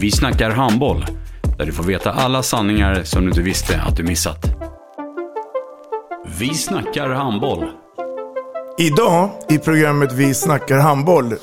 Vi 0.00 0.10
snackar 0.10 0.50
handboll, 0.50 1.04
där 1.58 1.66
du 1.66 1.72
får 1.72 1.84
veta 1.84 2.10
alla 2.10 2.42
sanningar 2.42 3.02
som 3.02 3.22
du 3.22 3.28
inte 3.28 3.42
visste 3.42 3.80
att 3.80 3.96
du 3.96 4.02
missat. 4.02 4.46
Vi 6.38 6.54
snackar 6.54 7.08
handboll. 7.08 7.64
Idag 8.78 9.30
i 9.48 9.58
programmet 9.58 10.12
Vi 10.12 10.34
snackar 10.34 10.78
handboll, 10.78 11.34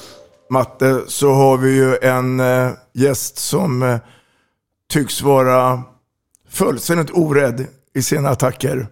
Matte, 0.50 1.02
så 1.08 1.32
har 1.34 1.58
vi 1.58 1.76
ju 1.76 1.98
en 2.02 2.40
eh, 2.40 2.72
gäst 2.94 3.38
som 3.38 3.84
eh, 3.84 3.98
tycks 4.90 5.22
vara 5.22 5.84
fullständigt 6.50 7.12
orädd 7.14 7.66
i 7.96 8.02
sina 8.02 8.30
attacker. 8.30 8.88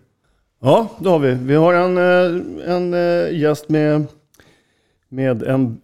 Ja, 0.62 0.88
det 1.00 1.10
har 1.10 1.20
vi. 1.20 1.34
Vi 1.34 1.56
har 1.56 1.74
en, 1.74 1.98
eh, 1.98 2.76
en 2.76 2.94
gäst 3.40 3.70
med, 3.70 4.08
med 5.10 5.44
en 5.44 5.82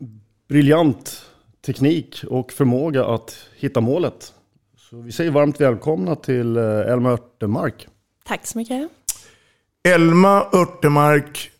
briljant 0.49 1.30
teknik 1.65 2.23
och 2.29 2.51
förmåga 2.51 3.05
att 3.05 3.37
hitta 3.55 3.81
målet. 3.81 4.33
Så 4.77 4.97
vi 4.97 5.11
säger 5.11 5.31
varmt 5.31 5.61
välkomna 5.61 6.15
till 6.15 6.57
eh, 6.57 6.63
Elma 6.63 7.09
Örtemark. 7.11 7.87
Tack 8.25 8.47
så 8.47 8.57
mycket. 8.57 8.89
Elma 9.83 10.47
Örtemark, 10.53 11.51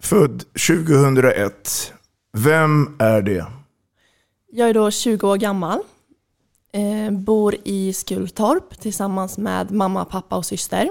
född 0.00 0.44
2001. 0.68 1.92
Vem 2.32 2.96
är 2.98 3.22
det? 3.22 3.46
Jag 4.52 4.68
är 4.68 4.74
då 4.74 4.90
20 4.90 5.28
år 5.28 5.36
gammal. 5.36 5.78
Eh, 6.72 7.10
bor 7.10 7.54
i 7.64 7.92
Skultorp 7.92 8.80
tillsammans 8.80 9.38
med 9.38 9.70
mamma, 9.70 10.04
pappa 10.04 10.36
och 10.36 10.46
syster. 10.46 10.90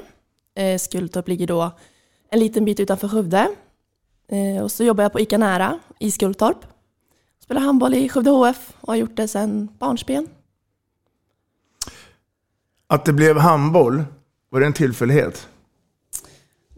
Eh, 0.55 0.77
Skultorp 0.77 1.27
ligger 1.27 1.47
då 1.47 1.71
en 2.31 2.39
liten 2.39 2.65
bit 2.65 2.79
utanför 2.79 3.07
Skövde. 3.07 3.47
Eh, 4.31 4.63
och 4.63 4.71
så 4.71 4.83
jobbar 4.83 5.03
jag 5.03 5.13
på 5.13 5.19
ICA 5.19 5.37
Nära 5.37 5.79
i 5.99 6.11
Skultorp. 6.11 6.65
Spelar 7.47 7.61
handboll 7.61 7.93
i 7.93 8.09
Skövde 8.09 8.29
HF 8.29 8.73
och 8.81 8.87
har 8.87 8.95
gjort 8.95 9.15
det 9.15 9.27
sedan 9.27 9.69
barnsben. 9.79 10.27
Att 12.87 13.05
det 13.05 13.13
blev 13.13 13.37
handboll, 13.37 14.03
var 14.49 14.59
det 14.59 14.65
en 14.65 14.73
tillfällighet? 14.73 15.47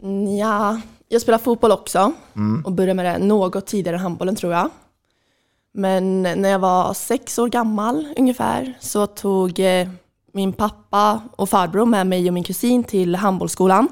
Mm, 0.02 0.36
Ja, 0.36 0.80
jag 1.08 1.22
spelar 1.22 1.38
fotboll 1.38 1.72
också 1.72 2.12
och 2.64 2.72
började 2.72 2.94
med 2.94 3.04
det 3.04 3.26
något 3.26 3.66
tidigare 3.66 3.96
än 3.96 4.02
handbollen 4.02 4.36
tror 4.36 4.52
jag. 4.52 4.70
Men 5.72 6.22
när 6.22 6.48
jag 6.48 6.58
var 6.58 6.94
sex 6.94 7.38
år 7.38 7.48
gammal 7.48 8.08
ungefär 8.16 8.78
så 8.80 9.06
tog 9.06 9.58
eh, 9.58 9.88
min 10.32 10.52
pappa 10.52 11.22
och 11.36 11.48
farbror 11.48 11.86
med 11.86 12.06
mig 12.06 12.28
och 12.28 12.34
min 12.34 12.44
kusin 12.44 12.84
till 12.84 13.14
handbollsskolan. 13.14 13.88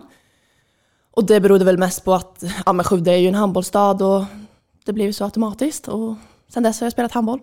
Och 1.10 1.24
det 1.24 1.40
berodde 1.40 1.64
väl 1.64 1.78
mest 1.78 2.04
på 2.04 2.14
att 2.14 2.44
ja, 2.66 2.72
men 2.72 2.84
Skövde 2.84 3.12
är 3.12 3.16
ju 3.16 3.28
en 3.28 3.34
handbollsstad 3.34 4.02
och 4.02 4.24
det 4.84 4.92
blev 4.92 5.12
så 5.12 5.24
automatiskt. 5.24 5.88
Och 5.88 6.14
sen 6.48 6.62
dess 6.62 6.80
har 6.80 6.84
jag 6.84 6.92
spelat 6.92 7.12
handboll. 7.12 7.40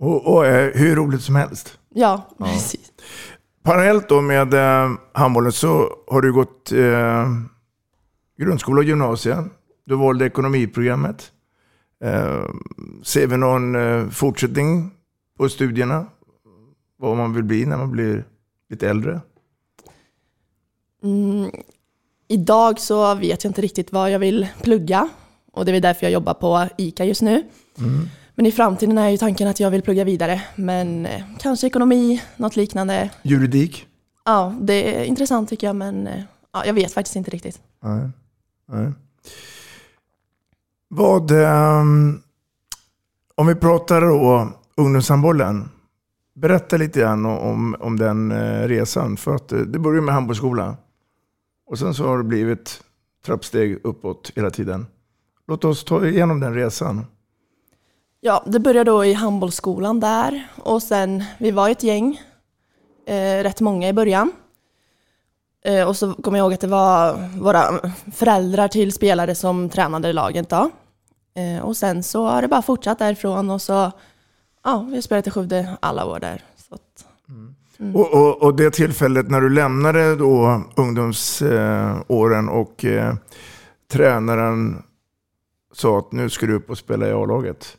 Och, 0.00 0.34
och 0.34 0.46
eh, 0.46 0.70
hur 0.74 0.96
roligt 0.96 1.22
som 1.22 1.36
helst. 1.36 1.78
Ja, 1.94 2.28
precis. 2.38 2.92
Parallellt 3.62 4.08
då 4.08 4.20
med 4.20 4.54
eh, 4.54 4.90
handbollen 5.12 5.52
så 5.52 5.88
har 6.06 6.22
du 6.22 6.32
gått 6.32 6.72
eh, 6.72 7.28
grundskola 8.38 8.78
och 8.78 8.84
gymnasie. 8.84 9.44
Du 9.86 9.96
valde 9.96 10.26
ekonomiprogrammet. 10.26 11.32
Eh, 12.04 12.44
ser 13.02 13.26
vi 13.26 13.36
någon 13.36 13.74
eh, 13.74 14.08
fortsättning 14.08 14.90
på 15.38 15.48
studierna? 15.48 16.06
Vad 16.98 17.16
man 17.16 17.34
vill 17.34 17.44
bli 17.44 17.66
när 17.66 17.76
man 17.76 17.90
blir 17.90 18.24
lite 18.70 18.88
äldre? 18.90 19.20
Mm, 21.02 21.50
idag 22.28 22.80
så 22.80 23.14
vet 23.14 23.44
jag 23.44 23.50
inte 23.50 23.62
riktigt 23.62 23.92
vad 23.92 24.10
jag 24.10 24.18
vill 24.18 24.48
plugga. 24.62 25.08
Och 25.52 25.64
det 25.64 25.72
är 25.72 25.80
därför 25.80 26.06
jag 26.06 26.12
jobbar 26.12 26.34
på 26.34 26.68
ICA 26.78 27.04
just 27.04 27.22
nu. 27.22 27.42
Men 28.34 28.46
i 28.46 28.52
framtiden 28.52 28.98
är 28.98 29.08
ju 29.08 29.16
tanken 29.16 29.48
att 29.48 29.60
jag 29.60 29.70
vill 29.70 29.82
plugga 29.82 30.04
vidare. 30.04 30.42
Men 30.56 31.06
eh, 31.06 31.22
kanske 31.38 31.66
ekonomi, 31.66 32.22
något 32.36 32.56
liknande. 32.56 33.10
Juridik? 33.22 33.86
Ja, 34.24 34.54
det 34.60 35.00
är 35.00 35.04
intressant 35.04 35.48
tycker 35.48 35.66
jag, 35.66 35.76
men 35.76 36.06
eh, 36.06 36.22
ja, 36.52 36.66
jag 36.66 36.74
vet 36.74 36.92
faktiskt 36.92 37.16
inte 37.16 37.30
riktigt. 37.30 37.60
Nej. 37.82 38.08
Nej. 38.68 38.92
Vad, 40.88 41.30
ehm, 41.30 42.22
om 43.34 43.46
vi 43.46 43.54
pratar 43.54 44.00
då 44.00 44.52
ungdomshandbollen. 44.76 45.68
Berätta 46.34 46.76
lite 46.76 47.00
grann 47.00 47.26
om, 47.26 47.76
om 47.80 47.98
den 47.98 48.32
eh, 48.32 48.68
resan. 48.68 49.16
För 49.16 49.34
att 49.34 49.48
det 49.48 49.78
började 49.78 50.02
med 50.02 50.14
handbollsskola. 50.14 50.76
Och 51.66 51.78
sen 51.78 51.94
så 51.94 52.06
har 52.06 52.18
det 52.18 52.24
blivit 52.24 52.82
trappsteg 53.26 53.80
uppåt 53.84 54.32
hela 54.36 54.50
tiden. 54.50 54.86
Låt 55.46 55.64
oss 55.64 55.84
ta 55.84 56.06
igenom 56.06 56.40
den 56.40 56.54
resan. 56.54 57.06
Ja, 58.22 58.42
det 58.46 58.60
började 58.60 58.90
då 58.90 59.04
i 59.04 59.12
handbollsskolan 59.12 60.00
där 60.00 60.48
och 60.56 60.82
sen, 60.82 61.24
vi 61.38 61.50
var 61.50 61.68
ett 61.68 61.82
gäng, 61.82 62.20
eh, 63.06 63.42
rätt 63.42 63.60
många 63.60 63.88
i 63.88 63.92
början. 63.92 64.32
Eh, 65.64 65.88
och 65.88 65.96
så 65.96 66.14
kommer 66.14 66.38
jag 66.38 66.44
ihåg 66.44 66.54
att 66.54 66.60
det 66.60 66.66
var 66.66 67.28
våra 67.38 67.80
föräldrar 68.14 68.68
till 68.68 68.92
spelare 68.92 69.34
som 69.34 69.68
tränade 69.68 70.08
i 70.08 70.12
laget 70.12 70.48
då. 70.48 70.70
Eh, 71.34 71.64
och 71.64 71.76
sen 71.76 72.02
så 72.02 72.24
har 72.26 72.42
det 72.42 72.48
bara 72.48 72.62
fortsatt 72.62 72.98
därifrån 72.98 73.50
och 73.50 73.62
så, 73.62 73.90
ja, 74.64 74.86
vi 74.88 74.94
har 74.94 75.02
spelat 75.02 75.26
i 75.26 75.30
Skövde 75.30 75.76
alla 75.80 76.04
år 76.06 76.20
där. 76.20 76.44
Så 76.68 76.74
att, 76.74 77.06
Och, 77.94 78.14
och, 78.14 78.42
och 78.42 78.54
det 78.56 78.70
tillfället 78.70 79.30
när 79.30 79.40
du 79.40 79.48
lämnade 79.48 80.16
då 80.16 80.62
ungdomsåren 80.76 82.48
och 82.48 82.84
eh, 82.84 83.14
tränaren 83.92 84.82
sa 85.72 85.98
att 85.98 86.12
nu 86.12 86.30
ska 86.30 86.46
du 86.46 86.54
upp 86.54 86.70
och 86.70 86.78
spela 86.78 87.08
i 87.08 87.12
A-laget. 87.12 87.76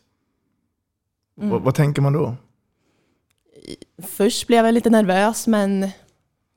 Vad, 1.50 1.62
vad 1.62 1.76
tänker 1.76 2.02
man 2.02 2.14
då? 2.14 2.36
först 4.08 4.48
blev 4.48 4.66
jag 4.66 4.74
lite 4.74 4.90
nervös 4.90 5.48
men 5.48 5.90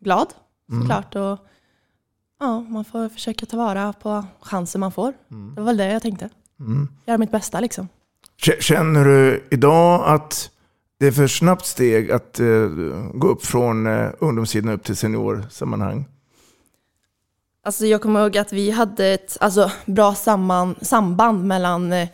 glad 0.00 0.34
såklart. 0.80 1.14
Och, 1.14 1.38
ja, 2.40 2.60
man 2.60 2.84
får 2.84 3.08
försöka 3.08 3.46
ta 3.46 3.56
vara 3.56 3.92
på 3.92 4.24
chansen 4.40 4.80
man 4.80 4.92
får. 4.92 5.12
Det 5.28 5.60
var 5.60 5.66
väl 5.66 5.76
det 5.76 5.92
jag 5.92 6.02
tänkte. 6.02 6.28
Göra 7.06 7.18
mitt 7.18 7.30
bästa 7.30 7.60
liksom. 7.60 7.88
Känner 8.60 9.04
du 9.04 9.44
idag 9.50 10.02
att 10.06 10.50
det 10.98 11.06
är 11.06 11.12
för 11.12 11.26
snabbt 11.26 11.66
steg 11.66 12.10
att 12.10 12.40
eh, 12.40 12.46
gå 13.14 13.28
upp 13.28 13.44
från 13.44 13.86
eh, 13.86 14.10
ungdomssidan 14.18 14.72
upp 14.72 14.84
till 14.84 14.96
seniorsammanhang? 14.96 16.04
Alltså 17.64 17.86
jag 17.86 18.02
kommer 18.02 18.20
ihåg 18.20 18.38
att 18.38 18.52
vi 18.52 18.70
hade 18.70 19.06
ett 19.06 19.36
alltså, 19.40 19.70
bra 19.86 20.14
samman, 20.14 20.74
samband 20.82 21.44
mellan, 21.44 21.92
eh, 21.92 22.08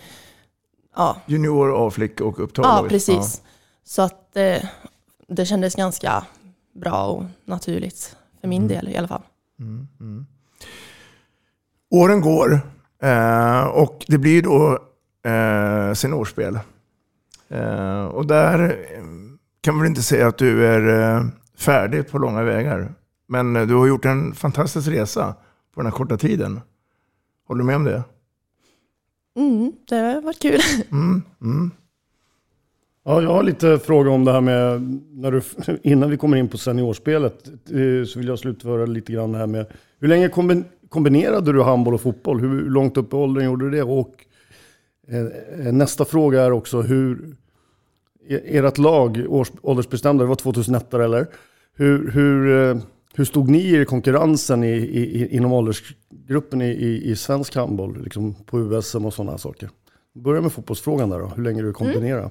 ja, 0.97 1.17
Junior, 1.27 1.87
A-flick 1.87 2.21
och 2.21 2.41
upp 2.41 2.51
ja 2.57 2.87
precis. 2.89 3.43
Så 3.85 4.03
att 4.03 4.37
eh, 4.37 4.63
det 5.29 5.47
kändes 5.47 5.75
ganska 5.75 6.25
bra 6.73 7.07
och 7.07 7.25
naturligt 7.45 8.17
för 8.41 8.49
min 8.49 8.69
del 8.69 8.89
i 8.89 8.97
alla 8.97 9.09
fall. 9.09 9.23
Åren 11.91 12.21
går 12.21 12.61
eh, 13.03 13.63
och 13.65 14.05
det 14.09 14.19
blir 14.19 14.43
då 14.43 14.79
eh, 15.31 15.95
seniorspel. 15.95 16.59
Eh, 17.49 18.05
och 18.05 18.27
där 18.27 18.87
eh, 18.95 19.03
kan 19.61 19.75
man 19.75 19.83
väl 19.83 19.89
inte 19.89 20.03
säga 20.03 20.29
att 20.29 20.39
du 20.39 20.67
är 20.67 21.17
eh, 21.17 21.25
färdig 21.59 22.11
på 22.11 22.19
långa 22.19 22.43
vägar. 22.43 22.95
Men 23.29 23.57
eh, 23.57 23.67
du 23.67 23.75
har 23.75 23.87
gjort 23.87 24.05
en 24.05 24.35
fantastisk 24.35 24.89
resa 24.89 25.35
på 25.75 25.81
den 25.81 25.87
här 25.87 25.99
korta 25.99 26.17
tiden. 26.17 26.61
Håller 27.49 27.59
du 27.59 27.67
med 27.67 27.77
om 27.77 27.85
det? 27.85 28.03
Mm, 29.37 29.73
det 29.89 29.97
har 29.97 30.21
varit 30.21 30.43
kul. 30.43 30.61
Mm, 30.93 31.23
mm. 31.41 31.71
Ja, 33.05 33.23
jag 33.23 33.31
har 33.31 33.43
lite 33.43 33.79
fråga 33.79 34.11
om 34.11 34.25
det 34.25 34.33
här 34.33 34.41
med, 34.41 34.83
när 35.13 35.33
du, 35.33 35.43
innan 35.83 36.11
vi 36.11 36.17
kommer 36.17 36.37
in 36.37 36.49
på 36.49 36.59
seniorspelet, 36.59 37.49
eh, 37.49 38.07
så 38.07 38.19
vill 38.19 38.29
jag 38.29 38.39
slutföra 38.39 38.87
lite 38.87 39.13
grann 39.13 39.33
det 39.33 39.39
här 39.39 39.47
med, 39.47 39.67
hur 39.99 40.09
länge 40.09 40.31
kombinerade 40.89 41.53
du 41.53 41.63
handboll 41.63 41.95
och 41.95 42.01
fotboll? 42.01 42.41
Hur 42.41 42.71
långt 42.71 42.97
upp 42.97 43.13
i 43.13 43.17
åldern 43.17 43.45
gjorde 43.45 43.65
du 43.65 43.71
det? 43.71 43.83
Och 43.83 44.15
eh, 45.09 45.67
eh 45.67 45.73
nästa 45.73 46.05
fråga 46.05 46.43
är 46.43 46.53
också 46.53 46.83
hur, 46.83 47.37
e-, 48.29 48.59
ert 48.59 48.79
lag, 48.79 49.25
års, 49.29 49.53
åldersbestämda, 49.63 50.25
det 50.25 50.29
var 50.29 50.37
2001 50.37 50.95
eller? 50.95 51.27
Hur, 51.75 52.11
hur, 52.11 52.69
eh, 52.71 52.83
hur 53.15 53.25
stod 53.25 53.49
ni 53.49 53.81
i 53.81 53.85
konkurrensen 53.85 54.65
i, 54.65 54.77
i, 54.77 55.37
inom 55.37 55.53
åldersgruppen 56.31 56.63
i, 56.63 56.71
i, 56.71 57.11
i 57.11 57.17
svensk 57.17 57.55
handboll, 57.57 58.03
liksom 58.03 58.35
på 58.35 58.59
USM 58.59 59.05
och 59.05 59.15
sådana 59.15 59.39
saker? 59.39 59.71
Börja 60.15 60.41
med 60.41 60.53
fotbollsfrågan 60.53 61.11
där 61.11 61.19
då, 61.19 61.27
hur 61.27 61.45
länge 61.45 61.63
du 61.63 61.73
kombinerade? 61.73 62.31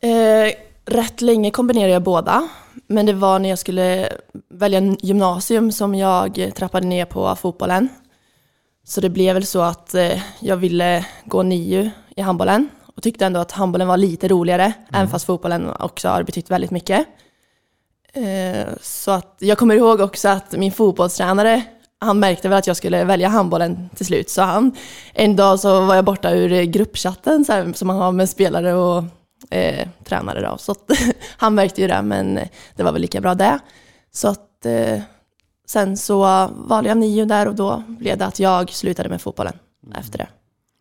Eh, 0.00 0.52
rätt 0.84 1.20
länge 1.20 1.50
kombinerade 1.50 1.92
jag 1.92 2.02
båda. 2.02 2.48
Men 2.86 3.06
det 3.06 3.12
var 3.12 3.38
när 3.38 3.48
jag 3.48 3.58
skulle 3.58 4.08
välja 4.48 4.96
gymnasium 5.00 5.72
som 5.72 5.94
jag 5.94 6.52
trappade 6.54 6.86
ner 6.86 7.04
på 7.04 7.36
fotbollen. 7.36 7.88
Så 8.84 9.00
det 9.00 9.10
blev 9.10 9.34
väl 9.34 9.46
så 9.46 9.60
att 9.60 9.94
eh, 9.94 10.22
jag 10.40 10.56
ville 10.56 11.06
gå 11.24 11.42
NIU 11.42 11.90
i 12.16 12.20
handbollen 12.22 12.68
och 12.96 13.02
tyckte 13.02 13.26
ändå 13.26 13.40
att 13.40 13.52
handbollen 13.52 13.88
var 13.88 13.96
lite 13.96 14.28
roligare, 14.28 14.72
även 14.92 15.08
fast 15.08 15.26
fotbollen 15.26 15.70
också 15.80 16.08
har 16.08 16.22
betytt 16.22 16.50
väldigt 16.50 16.70
mycket. 16.70 17.06
Eh, 18.12 18.66
så 18.80 19.10
att 19.10 19.36
jag 19.38 19.58
kommer 19.58 19.74
ihåg 19.74 20.00
också 20.00 20.28
att 20.28 20.52
min 20.52 20.72
fotbollstränare, 20.72 21.62
han 21.98 22.18
märkte 22.18 22.48
väl 22.48 22.58
att 22.58 22.66
jag 22.66 22.76
skulle 22.76 23.04
välja 23.04 23.28
handbollen 23.28 23.88
till 23.94 24.06
slut. 24.06 24.30
Så 24.30 24.42
han, 24.42 24.72
en 25.14 25.36
dag 25.36 25.60
så 25.60 25.80
var 25.80 25.94
jag 25.94 26.04
borta 26.04 26.30
ur 26.30 26.62
gruppchatten 26.62 27.44
så 27.44 27.52
här, 27.52 27.72
som 27.72 27.88
man 27.88 27.96
har 27.96 28.12
med 28.12 28.28
spelare 28.28 28.74
och 28.74 29.04
eh, 29.50 29.88
tränare. 30.04 30.40
Då. 30.40 30.58
Så 30.58 30.72
att, 30.72 30.90
han 31.36 31.54
märkte 31.54 31.80
ju 31.80 31.88
det, 31.88 32.02
men 32.02 32.40
det 32.76 32.82
var 32.82 32.92
väl 32.92 33.02
lika 33.02 33.20
bra 33.20 33.34
det. 33.34 33.58
Så 34.12 34.28
att 34.28 34.66
eh, 34.66 35.00
sen 35.66 35.96
så 35.96 36.48
valde 36.56 36.88
jag 36.88 36.98
nio 36.98 37.24
där 37.24 37.48
och 37.48 37.54
då 37.54 37.82
blev 37.88 38.18
det 38.18 38.26
att 38.26 38.40
jag 38.40 38.70
slutade 38.70 39.08
med 39.08 39.22
fotbollen 39.22 39.54
efter 39.94 40.18
det. 40.18 40.28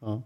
Ja. 0.02 0.22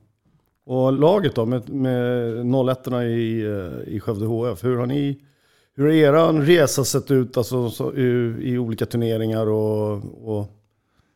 Och 0.66 0.94
laget 0.94 1.36
då, 1.36 1.46
med, 1.46 1.70
med 1.70 2.70
01 2.70 2.88
i, 2.88 3.42
eh, 3.42 3.94
i 3.94 4.00
Skövde 4.00 4.26
HF, 4.26 4.64
hur 4.64 4.78
har 4.78 4.86
ni 4.86 5.22
hur 5.76 5.86
har 5.86 5.94
er 5.94 6.42
resa 6.42 6.86
sett 6.86 7.12
ut 7.12 7.38
alltså, 7.38 7.70
så, 7.70 7.94
i, 7.94 8.36
i 8.42 8.58
olika 8.58 8.86
turneringar 8.86 9.48
och, 9.48 10.02
och 10.24 10.59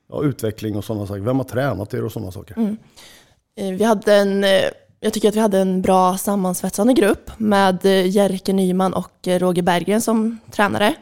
ja, 0.09 0.23
utveckling 0.23 0.75
och 0.77 0.85
sådana 0.85 1.07
saker? 1.07 1.21
Vem 1.21 1.38
har 1.38 1.44
tränat 1.44 1.94
er 1.94 2.03
och 2.03 2.11
sådana 2.11 2.31
saker? 2.31 2.57
Mm. 2.57 2.77
Eh, 3.55 3.71
Vi 3.71 3.83
hade 3.83 4.15
en, 4.15 4.44
eh, 4.44 4.63
jag 5.00 5.13
tycker 5.13 5.29
att 5.29 5.35
vi 5.35 5.39
hade 5.39 5.59
en 5.59 5.81
bra 5.81 6.17
sammansvetsande 6.17 6.94
grupp 6.94 7.31
med 7.39 7.85
eh, 7.85 8.07
Jerker 8.07 8.53
Nyman 8.53 8.94
och 8.94 9.27
Roger 9.27 9.61
Berggren 9.61 10.01
som 10.01 10.39
tränare. 10.51 10.95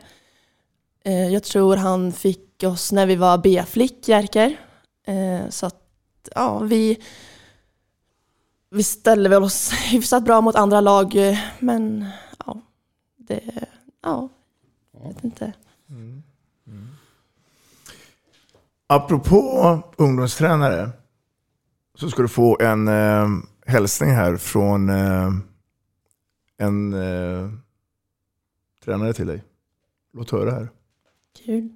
Jag 1.31 1.43
tror 1.43 1.75
han 1.75 2.11
fick 2.11 2.63
oss 2.63 2.91
när 2.91 3.05
vi 3.05 3.15
var 3.15 3.37
B-flick, 3.37 4.07
Jerker. 4.07 4.55
Så 5.49 5.65
att, 5.65 5.75
ja, 6.35 6.59
vi, 6.59 6.97
vi 8.69 8.83
ställde 8.83 9.29
väl 9.29 9.43
oss 9.43 9.71
hyfsat 9.91 10.23
bra 10.23 10.41
mot 10.41 10.55
andra 10.55 10.81
lag, 10.81 11.15
men 11.59 12.05
ja, 12.45 12.61
det, 13.17 13.41
ja, 14.03 14.29
jag 14.91 15.07
vet 15.07 15.23
inte. 15.23 15.53
Apropå 18.93 19.79
ungdomstränare 19.97 20.89
så 21.95 22.09
ska 22.09 22.21
du 22.21 22.27
få 22.27 22.57
en 22.61 22.87
eh, 22.87 23.27
hälsning 23.65 24.09
här 24.09 24.37
från 24.37 24.89
eh, 24.89 25.29
en 26.57 26.93
eh, 26.93 27.49
tränare 28.85 29.13
till 29.13 29.27
dig. 29.27 29.43
Låt 30.13 30.31
höra 30.31 30.51
här. 30.51 30.69
Kul. 31.45 31.69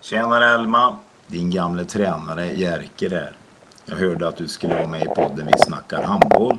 Tjenare 0.00 0.44
Elma! 0.44 0.96
Din 1.26 1.50
gamle 1.50 1.84
tränare 1.84 2.46
Jerker 2.52 3.10
där. 3.10 3.36
Jag 3.84 3.96
hörde 3.96 4.28
att 4.28 4.36
du 4.36 4.48
skulle 4.48 4.74
vara 4.74 4.88
med 4.88 5.02
i 5.02 5.06
podden 5.06 5.46
Vi 5.46 5.62
snackar 5.66 6.02
handboll 6.02 6.58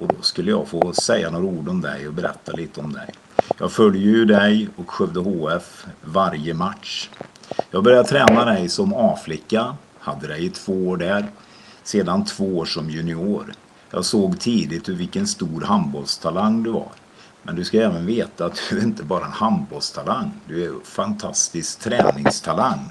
och 0.00 0.08
då 0.08 0.22
skulle 0.22 0.50
jag 0.50 0.68
få 0.68 0.92
säga 0.92 1.30
några 1.30 1.46
ord 1.46 1.68
om 1.68 1.80
dig 1.80 2.08
och 2.08 2.14
berätta 2.14 2.52
lite 2.52 2.80
om 2.80 2.92
dig. 2.92 3.10
Jag 3.58 3.72
följer 3.72 4.02
ju 4.02 4.24
dig 4.24 4.68
och 4.76 4.90
Skövde 4.90 5.20
HF 5.20 5.86
varje 6.02 6.54
match. 6.54 7.10
Jag 7.70 7.84
började 7.84 8.08
träna 8.08 8.44
dig 8.44 8.68
som 8.68 8.94
A-flicka, 8.94 9.76
hade 9.98 10.26
dig 10.26 10.44
i 10.44 10.50
två 10.50 10.88
år 10.88 10.96
där, 10.96 11.30
sedan 11.82 12.24
två 12.24 12.58
år 12.58 12.64
som 12.64 12.90
junior. 12.90 13.52
Jag 13.90 14.04
såg 14.04 14.40
tidigt 14.40 14.88
hur 14.88 14.94
vilken 14.94 15.26
stor 15.26 15.60
handbollstalang 15.60 16.62
du 16.62 16.70
var. 16.70 16.92
Men 17.42 17.56
du 17.56 17.64
ska 17.64 17.80
även 17.80 18.06
veta 18.06 18.46
att 18.46 18.62
du 18.70 18.78
är 18.78 18.82
inte 18.82 19.02
bara 19.02 19.24
en 19.24 19.32
handbollstalang, 19.32 20.32
du 20.48 20.64
är 20.64 20.68
en 20.68 20.80
fantastisk 20.84 21.78
träningstalang. 21.80 22.90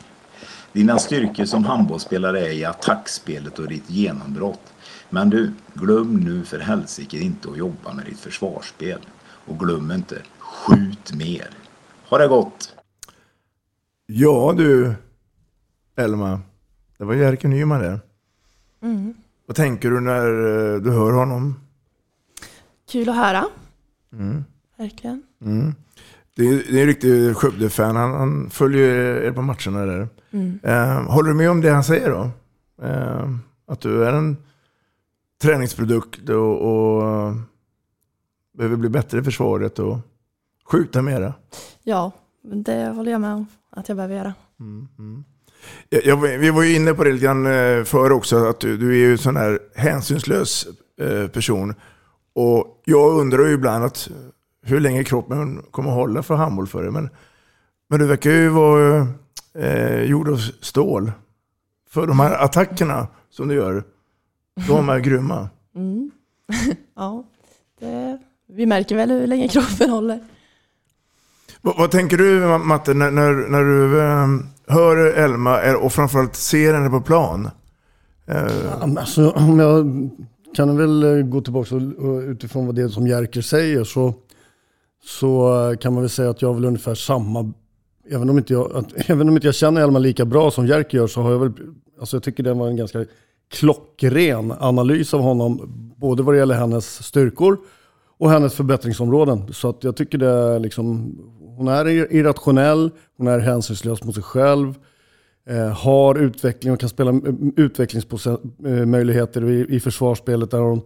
Dina 0.74 1.00
styrkor 1.00 1.46
som 1.46 1.66
handbollsspelare 1.66 2.40
är 2.40 2.52
i 2.52 2.66
attackspelet 2.66 3.60
och 3.60 3.68
ditt 3.68 3.90
genombrott. 3.90 4.74
Men 5.10 5.30
du, 5.30 5.54
glöm 5.74 6.20
nu 6.20 6.46
för 6.46 6.60
helsike 6.60 7.18
inte 7.18 7.50
att 7.50 7.58
jobba 7.58 7.94
med 7.94 8.06
ditt 8.06 8.20
försvarsspel. 8.20 9.00
Och 9.46 9.60
glöm 9.60 9.92
inte, 9.92 10.18
skjut 10.40 11.14
mer. 11.14 11.50
Ha 12.10 12.18
det 12.18 12.28
gott! 12.28 12.79
Ja 14.12 14.54
du, 14.58 14.94
Elma. 15.96 16.42
Det 16.98 17.06
var 17.06 17.14
Jerker 17.14 17.48
Nyman 17.48 17.80
det. 17.82 18.00
Mm. 18.82 19.14
Vad 19.46 19.56
tänker 19.56 19.90
du 19.92 20.00
när 20.00 20.26
eh, 20.26 20.82
du 20.82 20.92
hör 20.92 21.12
honom? 21.12 21.56
Kul 22.92 23.10
att 23.10 23.16
höra, 23.16 23.46
Mm. 24.14 24.44
verkligen. 24.78 25.24
Mm. 25.42 25.74
Det, 26.36 26.44
är, 26.44 26.72
det 26.72 26.78
är 26.78 26.82
en 26.82 26.88
riktig 26.88 27.36
Skövde-fan. 27.36 27.96
Han, 27.96 28.14
han 28.14 28.50
följer 28.50 29.22
er 29.22 29.32
på 29.32 29.42
matcherna 29.42 29.86
där. 29.86 30.08
Mm. 30.32 30.60
Eh, 30.64 31.12
håller 31.12 31.30
du 31.30 31.36
med 31.36 31.50
om 31.52 31.62
det 31.62 31.70
han 31.70 31.84
säger 31.84 32.10
då? 32.10 32.30
Eh, 32.86 33.30
att 33.68 33.82
du 33.82 34.06
är 34.06 34.14
en 34.14 34.38
träningsprodukt 35.42 36.30
och, 36.30 36.62
och 36.62 37.04
eh, 37.08 37.36
behöver 38.58 38.76
bli 38.76 38.90
bättre 38.90 39.20
i 39.20 39.24
försvaret 39.24 39.80
och 39.80 39.98
skjuta 40.72 41.02
mera. 41.02 41.34
Ja, 41.84 42.12
det 42.42 42.88
håller 42.90 43.12
jag 43.12 43.22
med 43.22 43.34
om 43.34 43.46
att 43.70 43.88
jag 43.88 43.98
behöver 43.98 44.16
göra. 44.16 44.34
Jag, 45.90 46.06
jag, 46.06 46.18
vi 46.18 46.50
var 46.50 46.64
ju 46.64 46.76
inne 46.76 46.94
på 46.94 47.04
det 47.04 47.12
lite 47.12 47.26
grann 47.26 47.46
eh, 47.46 47.84
förr 47.84 48.12
också, 48.12 48.46
att 48.46 48.60
du, 48.60 48.78
du 48.78 48.92
är 48.92 48.96
ju 48.96 49.12
en 49.12 49.18
sån 49.18 49.38
här 49.38 49.60
hänsynslös 49.76 50.68
eh, 51.02 51.28
person. 51.28 51.76
Och 52.34 52.82
jag 52.86 53.20
undrar 53.20 53.46
ju 53.46 53.54
ibland 53.54 53.86
att 53.86 54.10
hur 54.66 54.80
länge 54.80 55.04
kroppen 55.04 55.64
kommer 55.72 55.90
att 55.90 55.96
hålla 55.96 56.24
för 56.24 56.36
handboll 56.36 56.68
för 56.68 56.84
dig. 56.84 56.92
Men, 56.92 57.10
men 57.90 58.00
du 58.00 58.06
verkar 58.08 58.32
ju 58.32 58.50
vara 58.50 59.08
eh, 59.54 60.02
gjord 60.02 60.30
av 60.30 60.38
stål. 60.62 61.12
För 61.90 62.08
de 62.08 62.20
här 62.20 62.44
attackerna 62.44 63.08
som 63.30 63.48
du 63.48 63.56
gör, 63.56 63.84
de 64.68 64.90
är 64.90 65.00
grymma. 65.00 65.50
Mm. 65.76 66.12
ja, 66.96 67.24
det, 67.80 68.20
vi 68.48 68.66
märker 68.66 68.96
väl 68.96 69.12
hur 69.12 69.28
länge 69.28 69.48
kroppen 69.48 69.90
håller. 69.90 70.20
Vad, 71.62 71.78
vad 71.78 71.92
tänker 71.92 72.18
du 72.18 72.58
Matte 72.58 72.94
när, 72.94 73.12
när, 73.12 73.50
när 73.50 73.64
du 73.64 74.02
ehm, 74.02 74.46
hör 74.68 74.98
Elma 74.98 75.76
och 75.76 75.94
framförallt 75.94 76.36
ser 76.36 76.74
henne 76.74 76.90
på 76.90 77.02
plan? 77.02 77.50
Eh, 78.28 78.36
ja, 78.66 79.00
Alltså, 79.00 79.30
om 79.30 79.60
jag 79.60 80.10
kan 80.56 80.78
väl 80.78 81.04
eh, 81.04 81.26
gå 81.26 81.42
tillbaka 81.42 81.76
utifrån 82.28 82.66
vad 82.66 82.76
det 82.76 82.82
är 82.82 82.88
som 82.88 83.08
Jerker 83.08 83.42
säger 83.42 83.84
så, 83.84 84.14
så 85.04 85.76
kan 85.82 85.94
man 85.94 86.04
väl 86.04 86.10
säga 86.10 86.30
att 86.30 86.42
jag 86.42 86.50
har 86.50 86.54
väl 86.54 86.66
ungefär 86.66 86.96
samma, 86.96 87.54
även 88.10 88.30
om 88.30 88.38
inte 88.38 88.54
jag, 88.54 88.76
att, 88.76 88.86
även 89.10 89.30
om 89.30 89.36
inte 89.36 89.48
jag 89.48 89.56
känner 89.56 89.82
Elma 89.82 90.00
lika 90.00 90.26
bra 90.26 90.52
som 90.52 90.68
Jerker 90.68 90.98
gör 90.98 91.08
så 91.08 91.22
har 91.22 91.32
jag 91.32 91.40
väl, 91.40 91.52
alltså 92.00 92.16
jag 92.16 92.24
tycker 92.24 92.44
det 92.44 92.54
var 92.54 92.68
en 92.68 92.76
ganska 92.78 93.06
klockren 93.52 94.54
analys 94.60 95.14
av 95.14 95.22
honom, 95.22 95.74
både 95.98 96.24
vad 96.24 96.36
det 96.36 96.40
gäller 96.40 96.56
hennes 96.56 97.04
styrkor 97.04 97.58
och 98.18 98.30
hennes 98.30 98.54
förbättringsområden. 98.54 99.54
Så 99.54 99.70
att 99.70 99.84
jag 99.84 99.96
tycker 99.96 100.18
det 100.18 100.30
är 100.30 100.60
liksom, 100.60 101.18
hon 101.60 101.68
är 101.68 102.14
irrationell, 102.14 102.92
hon 103.18 103.28
är 103.28 103.40
hänsynslös 103.40 104.04
mot 104.04 104.16
sig 104.16 104.24
själv, 104.24 104.74
eh, 105.50 105.68
har 105.68 106.16
utveckling 106.16 106.74
och 106.74 106.80
kan 106.80 106.90
spela 106.90 107.12
eh, 107.12 107.34
utvecklingsmöjligheter 107.56 109.50
i, 109.50 109.76
i 109.76 109.80
försvarsspelet 109.80 110.52
där 110.52 110.60
hon 110.60 110.82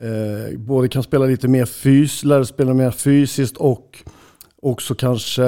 eh, 0.00 0.58
både 0.58 0.88
kan 0.88 1.02
spela 1.02 1.26
lite 1.26 1.48
mer 1.48 1.64
fys, 1.64 2.24
lära 2.24 2.44
spela 2.44 2.74
mer 2.74 2.90
fysiskt 2.90 3.56
och 3.56 3.98
också 4.62 4.94
kanske 4.94 5.44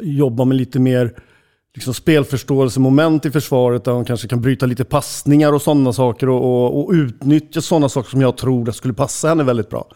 jobba 0.00 0.44
med 0.44 0.56
lite 0.56 0.80
mer 0.80 1.14
liksom 1.74 1.94
spelförståelsemoment 1.94 3.26
i 3.26 3.30
försvaret 3.30 3.84
där 3.84 3.92
hon 3.92 4.04
kanske 4.04 4.28
kan 4.28 4.40
bryta 4.40 4.66
lite 4.66 4.84
passningar 4.84 5.52
och 5.52 5.62
sådana 5.62 5.92
saker 5.92 6.28
och, 6.28 6.44
och, 6.44 6.84
och 6.84 6.92
utnyttja 6.92 7.60
sådana 7.60 7.88
saker 7.88 8.10
som 8.10 8.20
jag 8.20 8.36
tror 8.36 8.70
skulle 8.70 8.94
passa 8.94 9.28
henne 9.28 9.44
väldigt 9.44 9.70
bra. 9.70 9.86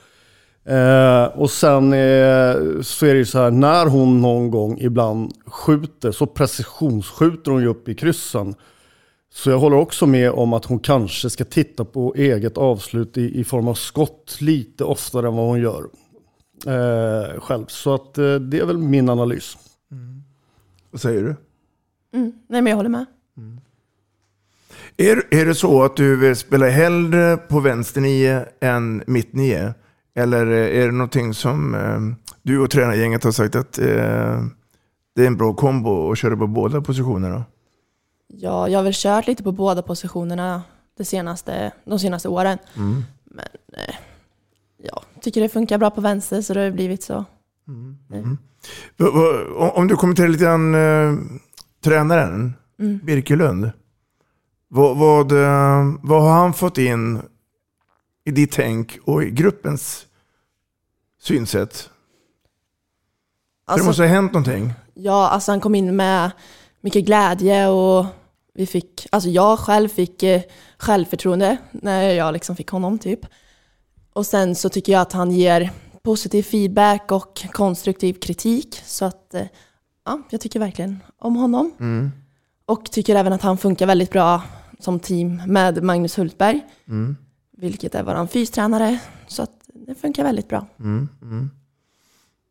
Eh, 0.67 1.25
och 1.25 1.51
sen 1.51 1.93
eh, 1.93 2.81
så 2.83 3.07
är 3.07 3.13
det 3.13 3.19
ju 3.19 3.25
så 3.25 3.39
här, 3.39 3.51
när 3.51 3.87
hon 3.87 4.21
någon 4.21 4.51
gång 4.51 4.79
ibland 4.81 5.33
skjuter 5.47 6.13
så 6.13 6.27
precisionsskjuter 6.27 7.51
hon 7.51 7.63
ju 7.63 7.69
upp 7.69 7.89
i 7.89 7.95
kryssen. 7.95 8.55
Så 9.33 9.51
jag 9.51 9.59
håller 9.59 9.77
också 9.77 10.07
med 10.07 10.31
om 10.31 10.53
att 10.53 10.65
hon 10.65 10.79
kanske 10.79 11.31
ska 11.31 11.45
titta 11.45 11.85
på 11.85 12.15
eget 12.15 12.59
avslut 12.59 13.17
i, 13.17 13.41
i 13.41 13.45
form 13.45 13.69
av 13.69 13.75
skott 13.75 14.37
lite 14.41 14.85
oftare 14.85 15.29
än 15.29 15.37
vad 15.37 15.47
hon 15.47 15.61
gör 15.61 15.85
eh, 16.67 17.41
själv. 17.41 17.67
Så 17.67 17.95
att 17.95 18.19
eh, 18.19 18.35
det 18.35 18.59
är 18.59 18.67
väl 18.67 18.79
min 18.79 19.09
analys. 19.09 19.59
Vad 20.91 21.01
säger 21.01 21.23
du? 21.23 21.37
Mm. 22.19 22.33
Nej, 22.49 22.63
men 22.63 22.67
jag 22.71 22.77
håller 22.77 22.91
med. 22.91 23.07
Är, 24.97 25.23
är 25.31 25.47
det 25.47 25.55
så 25.55 25.83
att 25.83 25.97
du 25.97 26.17
vill 26.17 26.37
spela 26.37 26.69
hellre 26.69 27.37
på 27.37 27.61
vänster 27.61 28.01
nio 28.01 28.47
än 28.61 29.03
mitt 29.07 29.33
nio? 29.33 29.75
Eller 30.17 30.47
är 30.47 30.87
det 30.87 30.93
någonting 30.93 31.35
som 31.35 31.75
eh, 31.75 32.01
du 32.43 32.59
och 32.59 32.71
tränargänget 32.71 33.25
har 33.25 33.33
sagt 33.33 33.57
att 33.57 33.79
eh, 33.79 33.85
det 35.15 35.23
är 35.23 35.27
en 35.27 35.37
bra 35.37 35.55
kombo 35.55 36.13
att 36.13 36.19
köra 36.19 36.37
på 36.37 36.47
båda 36.47 36.81
positionerna? 36.81 37.45
Ja, 38.29 38.69
jag 38.69 38.79
har 38.79 38.85
väl 38.85 38.93
kört 38.95 39.27
lite 39.27 39.43
på 39.43 39.53
båda 39.53 39.83
positionerna 39.83 40.63
det 40.97 41.05
senaste, 41.05 41.73
de 41.85 41.99
senaste 41.99 42.29
åren. 42.29 42.59
Mm. 42.77 43.03
Men 43.25 43.45
eh, 43.73 43.95
jag 44.83 45.03
tycker 45.21 45.41
det 45.41 45.49
funkar 45.49 45.79
bra 45.79 45.91
på 45.91 46.01
vänster 46.01 46.41
så 46.43 46.55
det 46.55 46.61
har 46.61 46.71
blivit 46.71 47.03
så. 47.03 47.25
Mm. 47.69 48.39
Va- 48.97 49.71
Om 49.75 49.89
du 49.89 49.97
kommenterar 49.97 50.29
lite 50.29 50.45
grann 50.45 50.75
eh, 50.75 51.15
tränaren, 51.85 52.55
Mm. 52.79 52.99
Birkelund. 53.05 53.71
Vad, 54.69 54.97
vad, 54.99 55.33
eh, 55.33 55.85
vad 56.03 56.23
har 56.23 56.31
han 56.33 56.53
fått 56.55 56.79
in 56.79 57.21
i 58.25 58.31
ditt 58.31 58.53
tänk 58.53 58.99
och 59.05 59.23
i 59.25 59.31
gruppens 59.31 60.06
synsätt? 61.27 61.91
Alltså- 63.65 63.85
det 63.85 63.87
måste 63.87 64.03
ha 64.03 64.09
hänt 64.09 64.33
någonting. 64.33 64.73
Ja, 64.95 65.29
alltså 65.29 65.53
han 65.53 65.61
kom 65.61 65.75
in 65.75 65.97
med 65.97 66.31
mycket 66.81 67.05
glädje 67.05 67.69
och 67.69 68.07
vi 68.55 68.67
fick, 68.67 69.07
alltså 69.13 69.29
jag 69.29 69.59
själv 69.59 69.89
fick 69.89 70.23
eh, 70.23 70.43
självförtroende 70.79 71.57
när 71.73 72.03
jag 72.03 72.33
liksom 72.33 72.57
fick 72.57 72.69
honom 72.69 72.99
typ. 72.99 73.21
Och 74.13 74.27
sen 74.27 74.55
så 74.55 74.69
tycker 74.69 74.93
jag 74.93 75.03
att 75.03 75.13
han 75.13 75.31
ger 75.31 75.71
positiv 76.03 76.43
feedback 76.43 77.13
och 77.13 77.43
konstruktiv 77.53 78.15
kritik. 78.15 78.83
Så 78.85 79.05
att, 79.05 79.35
eh, 79.35 79.47
ja, 80.05 80.21
jag 80.31 80.41
tycker 80.41 80.61
verkligen 80.61 81.03
om 81.19 81.37
honom. 81.37 81.73
Mm. 81.81 82.13
Och 82.67 82.91
tycker 82.91 83.17
även 83.17 83.33
att 83.33 83.43
han 83.43 83.59
funkar 83.59 83.87
väldigt 83.87 84.11
bra 84.11 84.43
som 84.81 85.01
team 85.01 85.43
med 85.47 85.83
Magnus 85.83 86.19
Hultberg. 86.19 86.61
Mm. 86.89 87.17
Vilket 87.57 87.95
är 87.95 88.03
våran 88.03 88.29
fystränare. 88.29 88.99
Så 89.27 89.43
att 89.43 89.56
det 89.87 89.95
funkar 89.95 90.25
väldigt 90.25 90.49
bra. 90.49 90.67
Mm, 90.81 91.09
mm. 91.23 91.51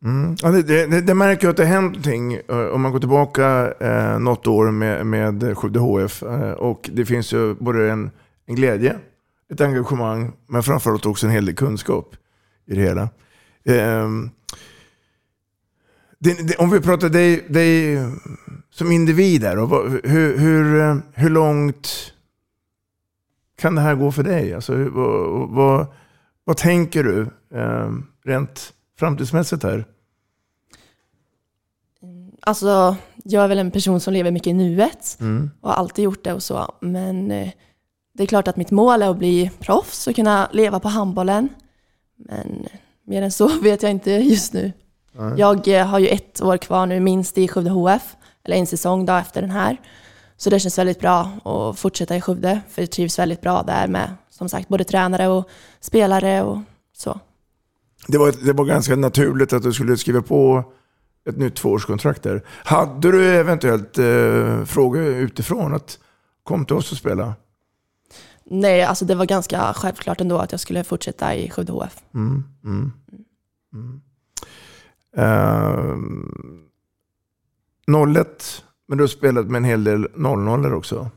Mm. 0.04 0.36
Ja, 0.42 0.50
det, 0.50 0.62
det, 0.62 1.00
det 1.00 1.14
märker 1.14 1.46
jag 1.46 1.50
att 1.50 1.56
det 1.56 1.64
har 1.64 1.72
hänt 1.72 1.92
någonting 1.92 2.34
eh, 2.34 2.66
om 2.66 2.82
man 2.82 2.92
går 2.92 2.98
tillbaka 2.98 3.72
eh, 3.80 4.18
något 4.18 4.46
år 4.46 4.70
med, 4.70 5.06
med 5.06 5.58
Skövde 5.58 5.78
HF. 5.78 6.22
Eh, 6.22 6.50
och 6.50 6.90
det 6.92 7.06
finns 7.06 7.32
ju 7.32 7.54
både 7.54 7.90
en, 7.90 8.10
en 8.46 8.54
glädje, 8.54 8.96
ett 9.52 9.60
engagemang, 9.60 10.32
men 10.46 10.62
framförallt 10.62 11.06
också 11.06 11.26
en 11.26 11.32
hel 11.32 11.46
del 11.46 11.54
kunskap 11.54 12.16
i 12.66 12.74
det 12.74 12.80
hela. 12.80 13.02
Eh, 13.64 14.08
det, 16.18 16.48
det, 16.48 16.56
om 16.56 16.70
vi 16.70 16.80
pratar 16.80 17.08
dig, 17.08 17.44
dig 17.48 17.98
som 18.70 18.92
individ 18.92 19.40
där, 19.40 19.58
och 19.58 19.90
hur, 19.90 20.38
hur, 20.38 20.80
eh, 20.80 20.96
hur 21.14 21.30
långt 21.30 22.12
kan 23.58 23.74
det 23.74 23.80
här 23.80 23.94
gå 23.94 24.12
för 24.12 24.22
dig? 24.22 24.54
Alltså, 24.54 24.74
vad, 24.74 25.48
vad, 25.50 25.86
vad 26.46 26.56
tänker 26.56 27.04
du 27.04 27.20
eh, 27.54 27.90
rent 28.24 28.72
framtidsmässigt 28.98 29.62
här? 29.62 29.84
Alltså, 32.42 32.96
jag 33.24 33.44
är 33.44 33.48
väl 33.48 33.58
en 33.58 33.70
person 33.70 34.00
som 34.00 34.12
lever 34.12 34.30
mycket 34.30 34.50
i 34.50 34.52
nuet. 34.52 35.16
Mm. 35.20 35.50
och 35.60 35.70
har 35.70 35.76
alltid 35.76 36.04
gjort 36.04 36.24
det 36.24 36.32
och 36.32 36.42
så. 36.42 36.74
Men 36.80 37.30
eh, 37.30 37.48
det 38.14 38.22
är 38.22 38.26
klart 38.26 38.48
att 38.48 38.56
mitt 38.56 38.70
mål 38.70 39.02
är 39.02 39.10
att 39.10 39.18
bli 39.18 39.50
proffs 39.58 40.06
och 40.06 40.16
kunna 40.16 40.48
leva 40.52 40.80
på 40.80 40.88
handbollen. 40.88 41.48
Men 42.16 42.66
mer 43.06 43.22
än 43.22 43.32
så 43.32 43.48
vet 43.62 43.82
jag 43.82 43.90
inte 43.90 44.10
just 44.10 44.52
nu. 44.52 44.72
Nej. 45.12 45.34
Jag 45.36 45.68
eh, 45.68 45.86
har 45.86 45.98
ju 45.98 46.08
ett 46.08 46.42
år 46.42 46.56
kvar 46.56 46.86
nu 46.86 47.00
minst 47.00 47.38
i 47.38 47.48
Skövde 47.48 47.70
HF, 47.70 48.16
eller 48.44 48.56
en 48.56 48.66
säsong 48.66 49.06
då 49.06 49.12
efter 49.12 49.40
den 49.40 49.50
här. 49.50 49.80
Så 50.36 50.50
det 50.50 50.60
känns 50.60 50.78
väldigt 50.78 51.00
bra 51.00 51.30
att 51.44 51.78
fortsätta 51.78 52.16
i 52.16 52.20
Skövde, 52.20 52.60
för 52.70 52.82
jag 52.82 52.90
trivs 52.90 53.18
väldigt 53.18 53.40
bra 53.40 53.62
där 53.62 53.88
med 53.88 54.16
som 54.30 54.48
sagt 54.48 54.68
både 54.68 54.84
tränare 54.84 55.28
och 55.28 55.48
spelare 55.80 56.42
och 56.42 56.58
så. 56.92 57.20
Det 58.08 58.18
var, 58.18 58.32
det 58.44 58.52
var 58.52 58.64
ganska 58.64 58.96
naturligt 58.96 59.52
att 59.52 59.62
du 59.62 59.72
skulle 59.72 59.96
skriva 59.96 60.22
på 60.22 60.64
ett 61.28 61.36
nytt 61.36 61.54
tvåårskontrakt 61.54 62.22
där. 62.22 62.42
Hade 62.46 63.12
du 63.12 63.36
eventuellt 63.36 63.98
eh, 63.98 64.64
frågor 64.64 65.02
utifrån 65.02 65.74
att 65.74 65.98
kom 66.42 66.64
till 66.66 66.76
oss 66.76 66.92
och 66.92 66.98
spela? 66.98 67.34
Nej, 68.44 68.82
alltså 68.82 69.04
det 69.04 69.14
var 69.14 69.26
ganska 69.26 69.72
självklart 69.74 70.20
ändå 70.20 70.38
att 70.38 70.52
jag 70.52 70.60
skulle 70.60 70.84
fortsätta 70.84 71.34
i 71.34 71.50
Skövde 71.50 71.72
HF. 71.72 72.02
Mm, 72.14 72.44
mm, 72.64 72.92
mm. 73.72 74.00
Uh, 75.18 75.96
01, 78.16 78.64
men 78.86 78.98
du 78.98 79.04
har 79.04 79.08
spelat 79.08 79.46
med 79.46 79.58
en 79.58 79.64
hel 79.64 79.84
del 79.84 80.08
00 80.14 80.74
också 80.74 81.10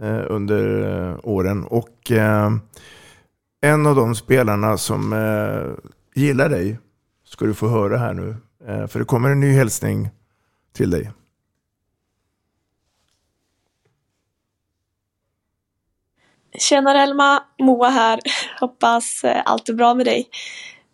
eh, 0.00 0.22
under 0.28 0.82
eh, 0.82 1.18
åren. 1.22 1.64
Och 1.64 2.10
eh, 2.12 2.50
en 3.60 3.86
av 3.86 3.96
de 3.96 4.14
spelarna 4.14 4.78
som 4.78 5.12
eh, 5.12 5.90
gillar 6.14 6.48
dig 6.48 6.78
ska 7.24 7.44
du 7.44 7.54
få 7.54 7.68
höra 7.68 7.98
här 7.98 8.14
nu. 8.14 8.36
Eh, 8.66 8.86
för 8.86 8.98
det 8.98 9.04
kommer 9.04 9.30
en 9.30 9.40
ny 9.40 9.52
hälsning 9.52 10.10
till 10.72 10.90
dig. 10.90 11.10
Tjenare 16.58 17.02
Elma, 17.02 17.42
Moa 17.58 17.88
här. 17.88 18.20
Hoppas 18.60 19.24
eh, 19.24 19.42
allt 19.44 19.68
är 19.68 19.74
bra 19.74 19.94
med 19.94 20.06
dig. 20.06 20.28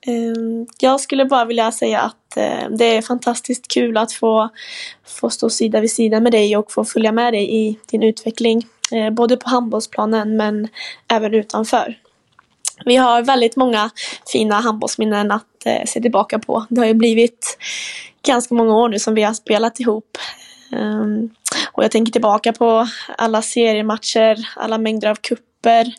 Ehm, 0.07 0.67
jag 0.81 1.01
skulle 1.01 1.25
bara 1.25 1.45
vilja 1.45 1.73
säga 1.73 2.01
att 2.01 2.37
eh, 2.37 2.69
det 2.71 2.97
är 2.97 3.03
fantastiskt 3.03 3.69
kul 3.69 3.97
att 3.97 4.13
få, 4.13 4.49
få 5.07 5.31
stå 5.31 5.51
sida 5.51 5.81
vid 5.81 5.91
sida 5.91 6.21
med 6.21 6.33
dig 6.33 6.57
och 6.57 6.73
få 6.73 6.85
följa 6.85 7.13
med 7.13 7.33
dig 7.33 7.57
i 7.57 7.79
din 7.91 8.03
utveckling. 8.03 8.63
Eh, 8.93 9.11
både 9.11 9.37
på 9.37 9.51
handbollsplanen 9.51 10.37
men 10.37 10.69
även 11.09 11.35
utanför. 11.35 11.99
Vi 12.85 12.97
har 12.97 13.23
väldigt 13.23 13.57
många 13.57 13.91
fina 14.33 14.55
handbollsminnen 14.55 15.31
att 15.31 15.67
eh, 15.67 15.85
se 15.87 16.01
tillbaka 16.01 16.39
på. 16.39 16.67
Det 16.69 16.81
har 16.81 16.87
ju 16.87 16.95
blivit 16.95 17.59
ganska 18.27 18.55
många 18.55 18.77
år 18.77 18.89
nu 18.89 18.99
som 18.99 19.15
vi 19.15 19.23
har 19.23 19.35
spelat 19.35 19.81
ihop. 19.81 20.19
Ehm, 20.73 21.31
och 21.73 21.85
jag 21.85 21.91
tänker 21.91 22.13
tillbaka 22.13 22.53
på 22.53 22.89
alla 23.19 23.43
seriematcher, 23.43 24.49
alla 24.57 24.79
mängder 24.79 25.09
av 25.11 25.15
grupper, 25.65 25.95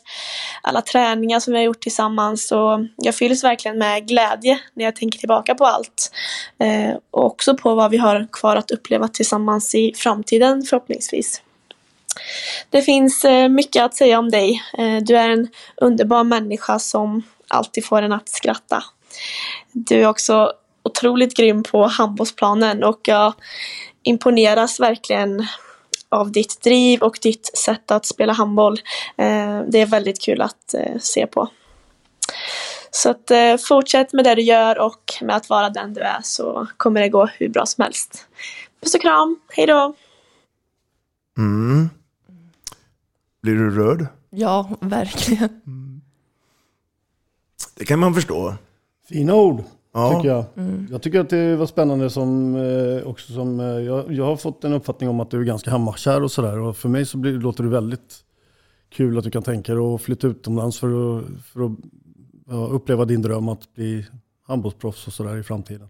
alla 0.62 0.82
träningar 0.82 1.40
som 1.40 1.52
vi 1.52 1.58
har 1.58 1.64
gjort 1.64 1.80
tillsammans. 1.80 2.52
Och 2.52 2.80
jag 2.96 3.14
fylls 3.14 3.44
verkligen 3.44 3.78
med 3.78 4.08
glädje 4.08 4.58
när 4.74 4.84
jag 4.84 4.96
tänker 4.96 5.18
tillbaka 5.18 5.54
på 5.54 5.66
allt. 5.66 6.10
Eh, 6.58 6.96
och 7.10 7.26
också 7.26 7.56
på 7.56 7.74
vad 7.74 7.90
vi 7.90 7.96
har 7.96 8.26
kvar 8.32 8.56
att 8.56 8.70
uppleva 8.70 9.08
tillsammans 9.08 9.74
i 9.74 9.92
framtiden 9.96 10.62
förhoppningsvis. 10.62 11.42
Det 12.70 12.82
finns 12.82 13.24
eh, 13.24 13.48
mycket 13.48 13.82
att 13.82 13.94
säga 13.94 14.18
om 14.18 14.30
dig. 14.30 14.62
Eh, 14.78 14.96
du 15.02 15.16
är 15.16 15.30
en 15.30 15.48
underbar 15.76 16.24
människa 16.24 16.78
som 16.78 17.22
alltid 17.48 17.84
får 17.86 18.02
en 18.02 18.12
att 18.12 18.28
skratta. 18.28 18.84
Du 19.72 20.02
är 20.02 20.06
också 20.06 20.52
otroligt 20.82 21.36
grym 21.36 21.62
på 21.62 21.86
handbollsplanen 21.86 22.84
och 22.84 23.00
jag 23.02 23.32
imponeras 24.02 24.80
verkligen 24.80 25.46
av 26.08 26.32
ditt 26.32 26.62
driv 26.62 27.02
och 27.02 27.18
ditt 27.22 27.50
sätt 27.58 27.90
att 27.90 28.06
spela 28.06 28.32
handboll. 28.32 28.80
Eh, 29.16 29.60
Det 29.68 29.80
är 29.80 29.86
väldigt 29.86 30.20
kul 30.20 30.42
att 30.42 30.74
eh, 30.74 30.98
se 31.00 31.26
på. 31.26 31.48
Så 32.90 33.10
att 33.10 33.30
eh, 33.30 33.56
fortsätt 33.68 34.12
med 34.12 34.24
det 34.24 34.34
du 34.34 34.42
gör 34.42 34.78
och 34.78 35.12
med 35.22 35.36
att 35.36 35.48
vara 35.48 35.70
den 35.70 35.94
du 35.94 36.00
är 36.00 36.20
så 36.22 36.66
kommer 36.76 37.00
det 37.00 37.08
gå 37.08 37.26
hur 37.26 37.48
bra 37.48 37.66
som 37.66 37.82
helst. 37.82 38.26
Puss 38.80 38.94
och 38.94 39.00
kram, 39.00 39.40
hej 39.48 39.66
då! 39.66 39.94
Mm. 41.38 41.90
Blir 43.42 43.54
du 43.54 43.70
rörd? 43.70 44.06
Ja, 44.30 44.70
verkligen. 44.80 45.60
Det 47.74 47.84
kan 47.84 47.98
man 47.98 48.14
förstå. 48.14 48.54
Fina 49.08 49.34
ord, 49.34 49.64
Ja. 49.96 50.16
tycker 50.16 50.28
jag. 50.28 50.44
Mm. 50.56 50.86
Jag 50.90 51.02
tycker 51.02 51.20
att 51.20 51.30
det 51.30 51.56
var 51.56 51.66
spännande 51.66 52.10
som 52.10 52.56
eh, 52.56 53.06
också 53.08 53.32
som, 53.32 53.60
eh, 53.60 53.66
jag, 53.66 54.12
jag 54.12 54.24
har 54.24 54.36
fått 54.36 54.64
en 54.64 54.72
uppfattning 54.72 55.08
om 55.08 55.20
att 55.20 55.30
du 55.30 55.40
är 55.40 55.44
ganska 55.44 55.70
hemmakär 55.70 56.22
och 56.22 56.30
sådär. 56.30 56.58
Och 56.58 56.76
för 56.76 56.88
mig 56.88 57.06
så 57.06 57.18
blir, 57.18 57.32
låter 57.32 57.62
det 57.64 57.70
väldigt 57.70 58.14
kul 58.90 59.18
att 59.18 59.24
du 59.24 59.30
kan 59.30 59.42
tänka 59.42 59.74
dig 59.74 59.82
att 59.82 60.00
flytta 60.02 60.26
utomlands 60.26 60.78
för 60.78 61.18
att, 61.18 61.24
för 61.52 61.66
att 61.66 61.72
ja, 62.48 62.66
uppleva 62.66 63.04
din 63.04 63.22
dröm 63.22 63.48
att 63.48 63.74
bli 63.74 64.06
handbollsproffs 64.46 65.06
och 65.06 65.12
sådär 65.12 65.36
i 65.36 65.42
framtiden. 65.42 65.88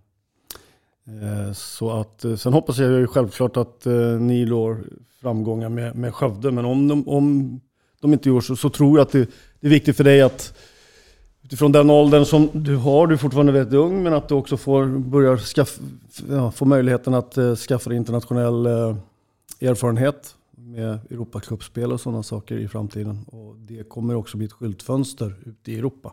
Eh, 1.07 1.53
Så 1.53 1.91
att, 1.91 2.25
eh, 2.25 2.37
sen 2.37 2.53
hoppas 2.53 2.79
jag 2.79 2.91
ju 2.91 3.07
självklart 3.07 3.57
att 3.57 3.87
eh, 3.87 3.93
ni 4.21 4.45
når 4.45 4.85
framgångar 5.21 5.69
med, 5.69 5.97
med 5.97 6.15
Skövde. 6.15 6.51
Men 6.51 6.65
om 6.65 6.89
de, 6.89 7.09
om 7.09 7.61
de 8.01 8.13
inte 8.13 8.29
gör 8.29 8.41
så, 8.41 8.57
så 8.57 8.71
tror 8.71 8.99
jag 8.99 9.05
att 9.07 9.13
det, 9.13 9.31
det 9.61 9.67
är 9.67 9.71
viktigt 9.71 9.97
för 9.97 10.05
dig 10.05 10.23
att 10.23 10.55
utifrån 11.47 11.73
den 11.73 11.91
åldern 11.91 12.25
som 12.25 12.51
du 12.53 12.77
har, 12.77 13.07
du 13.07 13.15
är 13.15 13.19
fortfarande 13.19 13.53
väldigt 13.53 13.75
ung, 13.75 14.03
men 14.03 14.13
att 14.15 14.29
du 14.29 14.35
också 14.35 14.57
får 14.57 14.87
börja 14.87 15.39
skaff, 15.39 15.79
ja, 16.31 16.51
få 16.51 16.65
möjligheten 16.65 17.15
att 17.15 17.39
eh, 17.39 17.55
skaffa 17.55 17.91
dig 17.91 17.97
internationell 17.97 18.67
eh, 18.67 18.97
erfarenhet. 19.61 20.35
med 20.59 20.99
Europacupspel 21.11 21.93
och 21.93 22.01
sådana 22.01 22.23
saker 22.23 22.57
i 22.57 22.69
framtiden. 22.69 23.25
Och 23.27 23.57
det 23.57 23.89
kommer 23.89 24.15
också 24.15 24.37
bli 24.37 24.47
ett 24.47 24.53
skyltfönster 24.53 25.35
ute 25.45 25.73
i 25.73 25.79
Europa. 25.79 26.13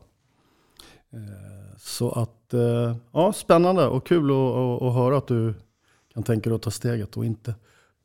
Eh, 1.14 1.78
Så 1.78 2.12
att, 2.12 2.54
eh, 2.54 2.96
ja, 3.12 3.34
spännande 3.34 3.88
och 3.88 4.06
kul 4.08 4.32
att, 4.32 4.38
att, 4.38 4.82
att 4.82 4.94
höra 4.94 5.18
att 5.18 5.28
du 5.28 5.54
kan 6.14 6.24
tänka 6.24 6.50
dig 6.50 6.56
att 6.56 6.62
ta 6.62 6.72
steget 6.72 7.18
och 7.18 7.26
inte 7.26 7.56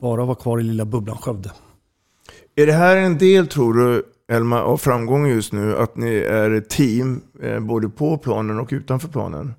bara 0.01 0.25
vara 0.25 0.35
kvar 0.35 0.59
i 0.59 0.63
lilla 0.63 0.85
bubblan 0.85 1.17
Skövde. 1.17 1.51
Är 2.55 2.65
det 2.65 2.73
här 2.73 2.97
en 2.97 3.17
del, 3.17 3.47
tror 3.47 3.73
du, 3.73 4.03
Elma, 4.29 4.61
av 4.63 4.77
framgången 4.77 5.29
just 5.29 5.53
nu? 5.53 5.77
Att 5.77 5.97
ni 5.97 6.15
är 6.15 6.51
ett 6.51 6.69
team, 6.69 7.21
eh, 7.41 7.59
både 7.59 7.89
på 7.89 8.17
planen 8.17 8.59
och 8.59 8.69
utanför 8.71 9.07
planen? 9.07 9.53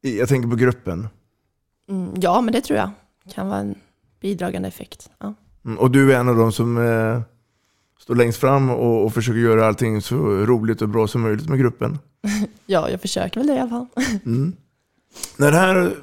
Jag 0.00 0.28
tänker 0.28 0.48
på 0.48 0.56
gruppen. 0.56 1.08
Mm, 1.88 2.12
ja, 2.20 2.40
men 2.40 2.52
det 2.52 2.60
tror 2.60 2.78
jag 2.78 2.90
kan 3.34 3.48
vara 3.48 3.58
en 3.58 3.74
bidragande 4.20 4.68
effekt. 4.68 5.10
Ja. 5.18 5.34
Mm, 5.64 5.78
Och 5.78 5.90
du 5.90 6.12
är 6.12 6.18
en 6.20 6.28
av 6.28 6.36
dem 6.36 6.52
som 6.52 6.78
eh, 6.78 7.20
står 7.98 8.14
längst 8.14 8.38
fram 8.40 8.70
och, 8.70 9.04
och 9.04 9.14
försöker 9.14 9.38
göra 9.38 9.66
allting 9.66 10.02
så 10.02 10.16
roligt 10.26 10.82
och 10.82 10.88
bra 10.88 11.06
som 11.06 11.20
möjligt 11.20 11.48
med 11.48 11.58
gruppen. 11.58 11.98
ja, 12.66 12.90
jag 12.90 13.00
försöker 13.00 13.40
väl 13.40 13.46
det 13.46 13.54
i 13.54 13.58
alla 13.58 13.70
fall. 13.70 13.86
Mm. 14.26 14.52
När 15.36 15.50
den 15.52 15.60
här 15.60 15.94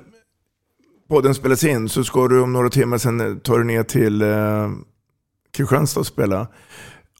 podden 1.10 1.36
spelas 1.36 1.64
in 1.64 1.90
så 1.90 2.04
ska 2.04 2.28
du 2.28 2.42
om 2.42 2.54
några 2.54 2.70
timmar 2.70 2.98
sen 2.98 3.40
ta 3.40 3.56
dig 3.58 3.66
ner 3.66 3.84
till 3.84 4.22
eh, 4.22 4.70
Kristianstad 5.52 6.00
och 6.00 6.08
spela. 6.08 6.48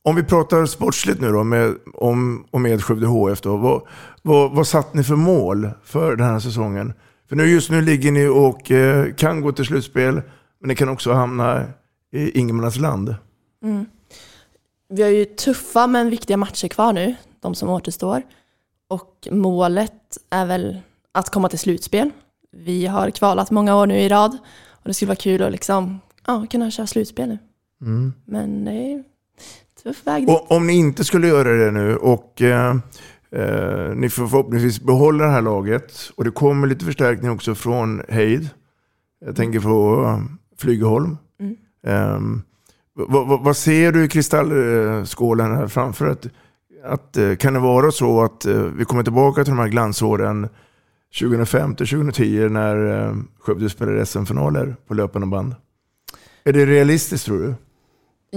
Om 0.06 0.16
vi 0.16 0.24
pratar 0.24 0.66
sportsligt 0.66 1.22
nu 1.22 1.32
då, 1.32 1.44
med, 1.44 1.76
om, 1.94 2.46
och 2.52 2.62
med 2.62 2.84
Skövde 2.84 3.08
HF 3.08 3.42
då. 3.42 3.58
Vad, 3.58 3.82
vad, 4.22 4.52
vad 4.52 4.68
satt 4.68 4.94
ni 4.94 5.04
för 5.04 5.16
mål 5.16 5.70
för 5.84 6.16
den 6.16 6.28
här 6.28 6.40
säsongen? 6.40 6.94
För 7.30 7.36
nu 7.36 7.46
just 7.46 7.70
nu 7.70 7.82
ligger 7.82 8.12
ni 8.12 8.28
och 8.28 8.72
eh, 8.72 9.14
kan 9.14 9.42
gå 9.42 9.52
till 9.52 9.66
slutspel, 9.66 10.14
men 10.60 10.68
ni 10.68 10.76
kan 10.76 10.90
också 10.90 11.14
hamna 11.14 11.66
i 12.12 12.40
ingenmansland. 12.40 13.16
Mm. 13.64 13.86
Vi 14.90 15.02
har 15.02 15.10
ju 15.10 15.26
tuffa 15.26 15.88
men 15.88 16.10
viktiga 16.10 16.38
matcher 16.38 16.68
kvar 16.68 16.94
nu, 16.94 17.16
de 17.40 17.56
som 17.56 17.70
återstår. 17.70 18.22
Och 18.88 19.28
målet 19.32 20.18
är 20.30 20.46
väl 20.46 20.80
att 21.12 21.30
komma 21.30 21.50
till 21.50 21.60
slutspel. 21.60 22.12
Vi 22.52 22.86
har 22.86 23.10
kvalat 23.10 23.52
många 23.52 23.76
år 23.76 23.88
nu 23.88 24.00
i 24.00 24.10
rad 24.10 24.38
och 24.70 24.84
det 24.84 24.94
skulle 24.94 25.08
vara 25.08 25.16
kul 25.16 25.44
att 25.44 25.52
liksom, 25.52 26.00
ja, 26.28 26.46
kunna 26.50 26.72
köra 26.72 26.88
slutspel 26.88 27.30
nu. 27.30 27.38
Mm. 27.82 28.14
Men 28.26 28.66
det 28.66 28.72
är 28.72 29.04
tuff 29.86 30.08
väg 30.08 30.28
dit. 30.28 30.30
Och 30.30 30.52
om 30.52 30.68
ni 30.68 30.74
inte 30.74 31.04
skulle 31.04 31.28
göra 31.28 31.66
det 31.66 31.72
nu 31.72 31.96
och 31.96 32.42
eh, 32.42 32.76
eh, 33.32 33.96
ni 33.96 34.10
får 34.10 34.28
förhoppningsvis 34.28 34.82
behålla 34.82 35.26
det 35.26 35.32
här 35.32 35.42
laget 35.42 36.12
och 36.16 36.24
det 36.24 36.32
kommer 36.32 36.68
lite 36.68 36.86
förstärkning 36.86 37.32
också 37.32 37.56
från 37.56 38.02
Heid. 38.10 38.50
Jag 39.26 39.36
tänker 39.36 39.60
på 39.60 40.04
eh, 40.06 40.20
Flygeholm. 40.58 41.18
Mm. 41.40 41.56
Ehm, 41.88 42.42
vad, 42.94 43.28
vad, 43.28 43.44
vad 43.44 43.58
ser 43.58 43.92
du 43.92 44.04
i 44.04 44.08
kristallskålen 44.08 45.56
här 45.56 45.68
framför? 45.68 46.08
Att, 46.08 46.28
att, 46.84 47.18
eh, 47.18 47.36
kan 47.36 47.54
det 47.54 47.60
vara 47.60 47.92
så 47.92 48.24
att 48.24 48.46
eh, 48.46 48.62
vi 48.62 48.86
kommer 48.86 49.04
tillbaka 49.04 49.44
till 49.44 49.52
de 49.54 49.60
här 49.60 49.68
glansåren 49.68 50.50
2005-2010 51.22 52.50
när 52.50 53.08
eh, 53.08 53.16
Skövde 53.40 53.70
spelade 53.70 54.06
SM-finaler 54.06 54.76
på 54.88 54.94
löpande 54.94 55.28
band? 55.28 55.56
Är 56.44 56.54
det 56.54 56.66
realistiskt 56.66 57.26
tror 57.26 57.40
du? 57.40 57.56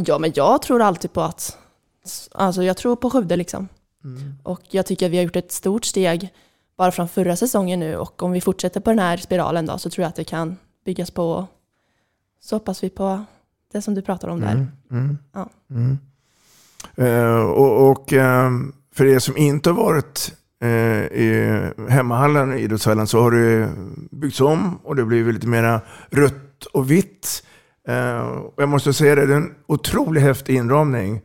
Ja, 0.06 0.18
men 0.18 0.32
jag 0.34 0.62
tror 0.62 0.82
alltid 0.82 1.12
på 1.12 1.20
att, 1.20 1.58
alltså 2.32 2.62
jag 2.62 2.76
tror 2.76 2.96
på 2.96 3.10
Skövde 3.10 3.36
liksom. 3.36 3.68
Och 4.42 4.60
jag 4.70 4.86
tycker 4.86 5.06
att 5.06 5.12
vi 5.12 5.16
har 5.16 5.24
gjort 5.24 5.36
ett 5.36 5.52
stort 5.52 5.84
steg 5.84 6.32
bara 6.76 6.92
från 6.92 7.08
förra 7.08 7.36
säsongen 7.36 7.80
nu 7.80 7.96
och 7.96 8.22
om 8.22 8.32
vi 8.32 8.40
fortsätter 8.40 8.80
på 8.80 8.90
den 8.90 8.98
här 8.98 9.16
spiralen 9.16 9.66
då 9.66 9.78
så 9.78 9.90
tror 9.90 10.02
jag 10.02 10.08
att 10.08 10.16
det 10.16 10.24
kan 10.24 10.56
byggas 10.84 11.10
på. 11.10 11.46
Så 12.40 12.56
hoppas 12.56 12.82
vi 12.82 12.90
på 12.90 13.24
det 13.72 13.82
som 13.82 13.94
du 13.94 14.02
pratar 14.02 14.28
om 14.28 14.40
där. 14.40 14.52
Mm, 14.52 14.68
mm, 14.90 15.18
Ja. 15.32 15.48
mm. 15.70 15.98
Eh, 16.96 17.40
och 17.40 17.90
och 17.90 18.12
eh, 18.12 18.50
för 18.94 19.04
er 19.04 19.18
som 19.18 19.36
inte 19.36 19.70
har 19.70 19.76
varit 19.76 20.32
eh, 20.60 20.68
i 21.22 21.60
hemmahallen 21.88 22.58
i 22.58 22.60
idrottshallen 22.60 23.06
så 23.06 23.20
har 23.20 23.30
det 23.30 23.72
byggts 24.10 24.40
om 24.40 24.76
och 24.84 24.96
det 24.96 25.04
blir 25.04 25.32
lite 25.32 25.46
mera 25.46 25.80
rött 26.10 26.64
och 26.72 26.90
vitt. 26.90 27.42
Eh, 27.88 28.20
och 28.20 28.62
jag 28.62 28.68
måste 28.68 28.92
säga 28.92 29.14
det, 29.14 29.26
det 29.26 29.32
är 29.32 29.36
en 29.36 29.54
otroligt 29.66 30.22
häftig 30.22 30.56
inramning 30.56 31.20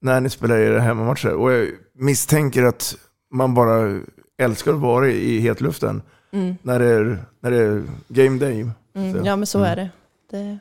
när 0.00 0.20
ni 0.20 0.30
spelar 0.30 0.58
era 0.58 0.80
hemmamatcher. 0.80 1.32
Och 1.32 1.52
jag 1.52 1.68
misstänker 1.94 2.62
att 2.62 2.96
man 3.30 3.54
bara 3.54 4.00
älskar 4.38 4.72
att 4.72 4.80
vara 4.80 5.08
i 5.08 5.38
hetluften 5.38 6.02
Mm. 6.30 6.56
när, 6.62 6.78
det 6.78 6.86
är, 6.86 7.24
när 7.40 7.50
det 7.50 7.56
är 7.56 7.84
game 8.08 8.38
day. 8.38 8.70
Mm, 8.94 9.24
ja, 9.24 9.36
men 9.36 9.46
så 9.46 9.58
mm. 9.58 9.70
är 9.70 9.76
det. 9.76 9.90
Det 10.30 10.36
är 10.36 10.58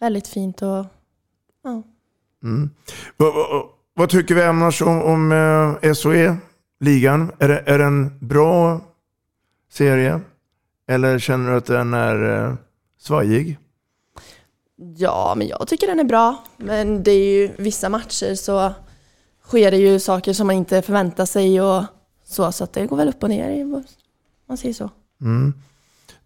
väldigt 0.00 0.28
fint 0.28 0.62
och 0.62 0.86
ja. 1.64 1.82
Mm. 2.42 2.70
Vad, 3.16 3.34
vad, 3.34 3.68
vad 3.94 4.08
tycker 4.08 4.34
vi 4.34 4.42
annars 4.42 4.82
om, 4.82 5.02
om 5.02 5.32
eh, 5.82 5.92
SOE, 5.92 6.36
ligan? 6.80 7.32
Är 7.38 7.48
det, 7.48 7.62
är 7.66 7.78
det 7.78 7.84
en 7.84 8.18
bra 8.18 8.80
serie? 9.70 10.20
Eller 10.88 11.18
känner 11.18 11.50
du 11.50 11.56
att 11.56 11.66
den 11.66 11.94
är 11.94 12.44
eh, 12.48 12.54
svajig? 12.98 13.58
Ja, 14.96 15.34
men 15.36 15.46
jag 15.48 15.68
tycker 15.68 15.86
den 15.86 16.00
är 16.00 16.04
bra. 16.04 16.44
Men 16.56 17.02
det 17.02 17.10
är 17.10 17.40
ju 17.40 17.50
vissa 17.58 17.88
matcher 17.88 18.34
så 18.34 18.72
sker 19.46 19.70
det 19.70 19.76
ju 19.76 20.00
saker 20.00 20.32
som 20.32 20.46
man 20.46 20.56
inte 20.56 20.82
förväntar 20.82 21.26
sig 21.26 21.60
och 21.60 21.84
så, 22.24 22.52
så 22.52 22.64
att 22.64 22.72
det 22.72 22.86
går 22.86 22.96
väl 22.96 23.08
upp 23.08 23.22
och 23.22 23.28
ner 23.28 23.62
om 23.64 23.84
man 24.48 24.56
säger 24.56 24.74
så. 24.74 24.90
Mm. 25.20 25.54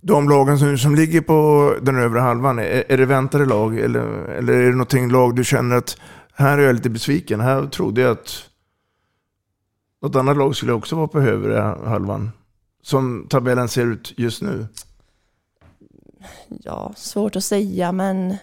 De 0.01 0.29
lagen 0.29 0.59
som, 0.59 0.79
som 0.79 0.95
ligger 0.95 1.21
på 1.21 1.75
den 1.83 1.99
övre 1.99 2.21
halvan, 2.21 2.59
är, 2.59 2.85
är 2.89 2.99
det 2.99 3.07
väntade 3.07 3.47
lag? 3.47 3.79
Eller, 3.79 4.05
eller 4.29 4.53
är 4.53 4.65
det 4.65 4.71
någonting 4.71 5.11
lag 5.11 5.37
du 5.37 5.45
känner 5.45 5.77
att 5.77 5.97
här 6.35 6.59
är 6.59 6.63
jag 6.63 6.75
lite 6.75 6.91
besviken. 6.91 7.41
Här 7.41 7.67
trodde 7.67 8.01
jag 8.01 8.11
att 8.11 8.49
något 10.03 10.17
annat 10.17 10.37
lag 10.37 10.57
skulle 10.57 10.73
också 10.73 10.97
vara 10.97 11.09
på 11.09 11.21
övre 11.21 11.61
halvan. 11.85 12.31
Som 12.83 13.27
tabellen 13.29 13.69
ser 13.69 13.87
ut 13.87 14.13
just 14.17 14.43
nu. 14.43 14.67
Ja, 16.49 16.93
svårt 16.97 17.37
att 17.37 17.45
säga 17.45 17.93
men 17.93 18.37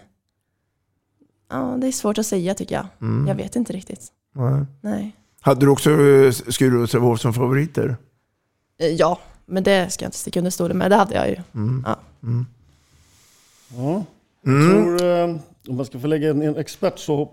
ja, 1.49 1.77
det 1.81 1.87
är 1.87 1.91
svårt 1.91 2.17
att 2.17 2.25
säga 2.25 2.53
tycker 2.55 2.75
jag. 2.75 2.85
Mm. 3.01 3.27
Jag 3.27 3.35
vet 3.35 3.55
inte 3.55 3.73
riktigt. 3.73 4.07
Nej. 4.35 4.65
Nej. 4.81 5.15
Hade 5.41 5.65
du 5.65 5.69
också 5.69 5.91
eh, 5.91 6.31
Skuru 6.31 6.83
och 6.83 6.89
Sävehof 6.89 7.19
som 7.19 7.33
favoriter? 7.33 7.97
Eh, 8.77 8.87
Ja, 8.87 9.19
men 9.45 9.63
det 9.63 9.89
ska 9.93 10.05
jag 10.05 10.07
inte 10.07 10.17
sticka 10.17 10.39
under 10.39 10.51
stolen 10.51 10.77
med. 10.77 10.91
Det 10.91 10.95
hade 10.95 11.15
jag 11.15 11.29
ju. 11.29 11.35
Mm. 11.53 11.83
Ja. 11.87 11.99
Mm. 12.23 12.45
Ja. 13.75 14.03
Jag 14.41 14.53
Mm. 14.53 14.71
tror, 14.97 15.03
eh, 15.07 15.35
om 15.69 15.75
man 15.75 15.85
ska 15.85 15.99
få 15.99 16.07
lägga 16.07 16.29
in 16.29 16.41
en 16.41 16.55
expert 16.57 16.99
så, 16.99 17.31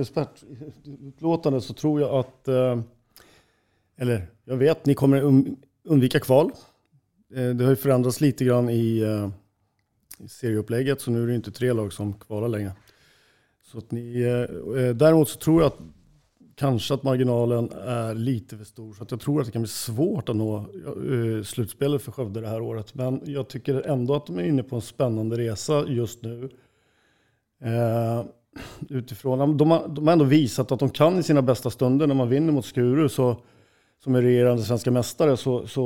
expertutlåtande 0.00 1.60
så 1.60 1.74
tror 1.74 2.00
jag 2.00 2.10
att, 2.14 2.48
eller 3.98 4.26
jag 4.44 4.56
vet, 4.56 4.86
ni 4.86 4.94
kommer 4.94 5.22
un- 5.22 5.56
undvika 5.84 6.20
kval. 6.20 6.50
Det 7.28 7.64
har 7.64 7.70
ju 7.70 7.76
förändrats 7.76 8.20
lite 8.20 8.44
grann 8.44 8.70
i 8.70 9.02
serieupplägget 10.28 11.00
så 11.00 11.10
nu 11.10 11.22
är 11.22 11.26
det 11.26 11.34
inte 11.34 11.50
tre 11.50 11.72
lag 11.72 11.92
som 11.92 12.12
kvalar 12.12 12.48
längre. 12.48 12.72
Så 13.62 13.78
att 13.78 13.90
ni, 13.90 14.22
eh, 14.22 14.82
eh, 14.82 14.94
däremot 14.94 15.28
så 15.28 15.38
tror 15.38 15.62
jag 15.62 15.66
att 15.66 15.78
kanske 16.60 16.94
att 16.94 17.02
marginalen 17.02 17.72
är 17.72 18.14
lite 18.14 18.56
för 18.56 18.64
stor. 18.64 18.94
Så 18.94 19.02
att 19.02 19.10
jag 19.10 19.20
tror 19.20 19.40
att 19.40 19.46
det 19.46 19.52
kan 19.52 19.62
bli 19.62 19.68
svårt 19.68 20.28
att 20.28 20.36
nå 20.36 20.56
eh, 20.56 21.42
slutspelet 21.44 22.02
för 22.02 22.12
Skövde 22.12 22.40
det 22.40 22.48
här 22.48 22.60
året. 22.60 22.94
Men 22.94 23.22
jag 23.24 23.48
tycker 23.48 23.82
ändå 23.82 24.14
att 24.14 24.26
de 24.26 24.38
är 24.38 24.42
inne 24.42 24.62
på 24.62 24.76
en 24.76 24.82
spännande 24.82 25.38
resa 25.38 25.84
just 25.88 26.22
nu. 26.22 26.50
Eh, 27.62 28.24
utifrån, 28.88 29.56
de, 29.56 29.70
har, 29.70 29.88
de 29.88 30.06
har 30.06 30.12
ändå 30.12 30.24
visat 30.24 30.72
att 30.72 30.78
de 30.78 30.90
kan 30.90 31.18
i 31.18 31.22
sina 31.22 31.42
bästa 31.42 31.70
stunder 31.70 32.06
när 32.06 32.14
man 32.14 32.28
vinner 32.28 32.52
mot 32.52 32.66
Skuru 32.66 33.08
så, 33.08 33.42
som 34.04 34.14
är 34.14 34.22
regerande 34.22 34.62
svenska 34.62 34.90
mästare 34.90 35.36
så, 35.36 35.66
så 35.66 35.82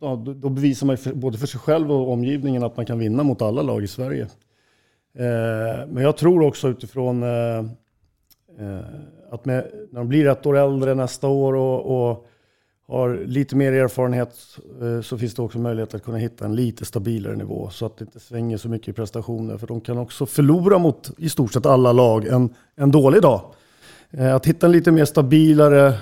ja, 0.00 0.16
då, 0.16 0.48
bevisar 0.48 0.86
man 0.86 0.96
ju 0.96 1.02
för, 1.02 1.12
både 1.12 1.38
för 1.38 1.46
sig 1.46 1.60
själv 1.60 1.92
och 1.92 2.12
omgivningen 2.12 2.62
att 2.62 2.76
man 2.76 2.86
kan 2.86 2.98
vinna 2.98 3.22
mot 3.22 3.42
alla 3.42 3.62
lag 3.62 3.84
i 3.84 3.88
Sverige. 3.88 4.22
Eh, 5.18 5.86
men 5.88 6.02
jag 6.02 6.16
tror 6.16 6.42
också 6.46 6.68
utifrån 6.68 7.22
eh, 7.22 7.58
eh, 8.58 8.84
att 9.30 9.44
med, 9.44 9.70
när 9.90 10.00
de 10.00 10.08
blir 10.08 10.26
ett 10.26 10.46
år 10.46 10.56
äldre 10.56 10.94
nästa 10.94 11.28
år 11.28 11.54
och, 11.54 12.10
och 12.10 12.26
har 12.86 13.24
lite 13.26 13.56
mer 13.56 13.72
erfarenhet 13.72 14.34
eh, 14.82 15.00
så 15.00 15.18
finns 15.18 15.34
det 15.34 15.42
också 15.42 15.58
möjlighet 15.58 15.94
att 15.94 16.02
kunna 16.02 16.18
hitta 16.18 16.44
en 16.44 16.54
lite 16.54 16.84
stabilare 16.84 17.36
nivå 17.36 17.70
så 17.70 17.86
att 17.86 17.96
det 17.96 18.04
inte 18.04 18.20
svänger 18.20 18.56
så 18.56 18.68
mycket 18.68 18.88
i 18.88 18.92
prestationer. 18.92 19.58
För 19.58 19.66
de 19.66 19.80
kan 19.80 19.98
också 19.98 20.26
förlora 20.26 20.78
mot 20.78 21.10
i 21.18 21.28
stort 21.28 21.52
sett 21.52 21.66
alla 21.66 21.92
lag 21.92 22.26
en, 22.26 22.54
en 22.76 22.90
dålig 22.90 23.22
dag. 23.22 23.54
Eh, 24.12 24.34
Att 24.34 24.46
hitta 24.46 24.66
en 24.66 24.72
lite 24.72 24.90
mer 24.92 25.04
stabilare 25.04 25.98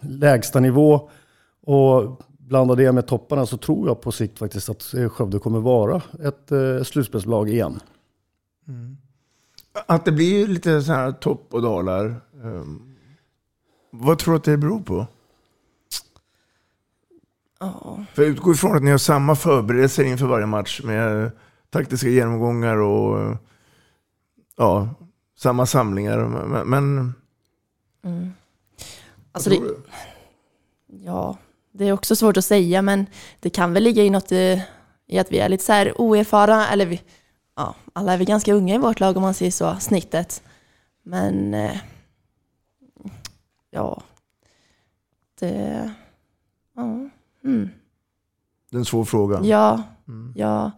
lägstanivå 0.00 1.10
och 1.62 2.22
blanda 2.38 2.74
det 2.74 2.92
med 2.92 3.06
topparna 3.06 3.46
så 3.46 3.56
tror 3.56 3.88
jag 3.88 4.00
på 4.00 4.12
sikt 4.12 4.38
faktiskt 4.38 4.68
att 4.68 4.94
eh, 4.94 5.08
Skövde 5.08 5.38
kommer 5.38 5.60
vara 5.60 6.02
ett 6.24 6.52
eh, 6.52 6.82
slutspelslag 6.82 7.48
igen. 7.48 7.80
Att 9.86 10.04
det 10.04 10.12
blir 10.12 10.46
lite 10.46 10.82
så 10.82 10.92
här 10.92 11.12
topp 11.12 11.46
och 11.50 11.62
dalar. 11.62 12.14
ehm, 12.44 12.96
vad 13.90 14.18
tror 14.18 14.34
du 14.34 14.38
att 14.38 14.44
det 14.44 14.56
beror 14.56 14.80
på? 14.80 15.06
Ja. 17.60 18.04
För 18.14 18.22
jag 18.22 18.30
utgår 18.30 18.54
ifrån 18.54 18.76
att 18.76 18.82
ni 18.82 18.90
har 18.90 18.98
samma 18.98 19.34
förberedelser 19.36 20.04
inför 20.04 20.26
varje 20.26 20.46
match 20.46 20.80
med 20.84 21.30
taktiska 21.70 22.08
genomgångar 22.08 22.76
och 22.76 23.36
ja, 24.56 24.88
samma 25.38 25.66
samlingar. 25.66 26.18
Men, 26.28 26.68
men 26.68 27.14
Mm. 28.06 28.32
Alltså 29.32 29.50
det, 29.50 29.60
ja, 30.86 31.38
det 31.72 31.84
är 31.84 31.92
också 31.92 32.16
svårt 32.16 32.36
att 32.36 32.44
säga, 32.44 32.82
men 32.82 33.06
det 33.40 33.50
kan 33.50 33.72
väl 33.72 33.82
ligga 33.82 34.02
i 34.02 34.10
något 34.10 34.32
i, 34.32 34.62
i 35.06 35.18
att 35.18 35.32
vi 35.32 35.38
är 35.38 35.48
lite 35.48 35.64
så 35.64 35.72
här 35.72 36.00
oerfarna, 36.00 36.68
eller 36.68 36.86
vi, 36.86 37.02
ja, 37.56 37.74
alla 37.92 38.12
är 38.12 38.18
vi 38.18 38.24
ganska 38.24 38.52
unga 38.52 38.74
i 38.74 38.78
vårt 38.78 39.00
lag 39.00 39.16
om 39.16 39.22
man 39.22 39.34
säger 39.34 39.50
så, 39.50 39.76
snittet. 39.80 40.42
Men 41.02 41.54
eh, 41.54 41.76
ja, 43.70 44.02
det, 45.40 45.90
ja, 46.76 46.82
mm. 47.44 47.70
det 48.70 48.76
är 48.76 48.78
en 48.78 48.84
svår 48.84 49.04
fråga. 49.04 49.40
ja, 49.44 49.82
jag 50.34 50.70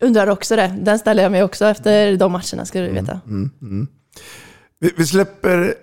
undrar 0.00 0.26
också 0.26 0.56
det. 0.56 0.76
Den 0.80 0.98
ställer 0.98 1.22
jag 1.22 1.32
mig 1.32 1.42
också 1.42 1.64
efter 1.64 2.16
de 2.16 2.32
matcherna, 2.32 2.64
ska 2.64 2.80
du 2.80 2.90
veta. 2.90 3.20
Mm, 3.26 3.50
mm. 3.62 3.88
Vi, 4.78 4.92
vi 4.96 5.06
släpper 5.06 5.74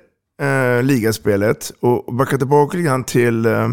eh, 0.41 0.84
ligaspelet 0.84 1.71
och 1.80 2.13
backar 2.13 2.38
tillbaka 2.38 2.77
lite 2.77 2.88
grann 2.88 3.04
till 3.04 3.45
eh, 3.45 3.69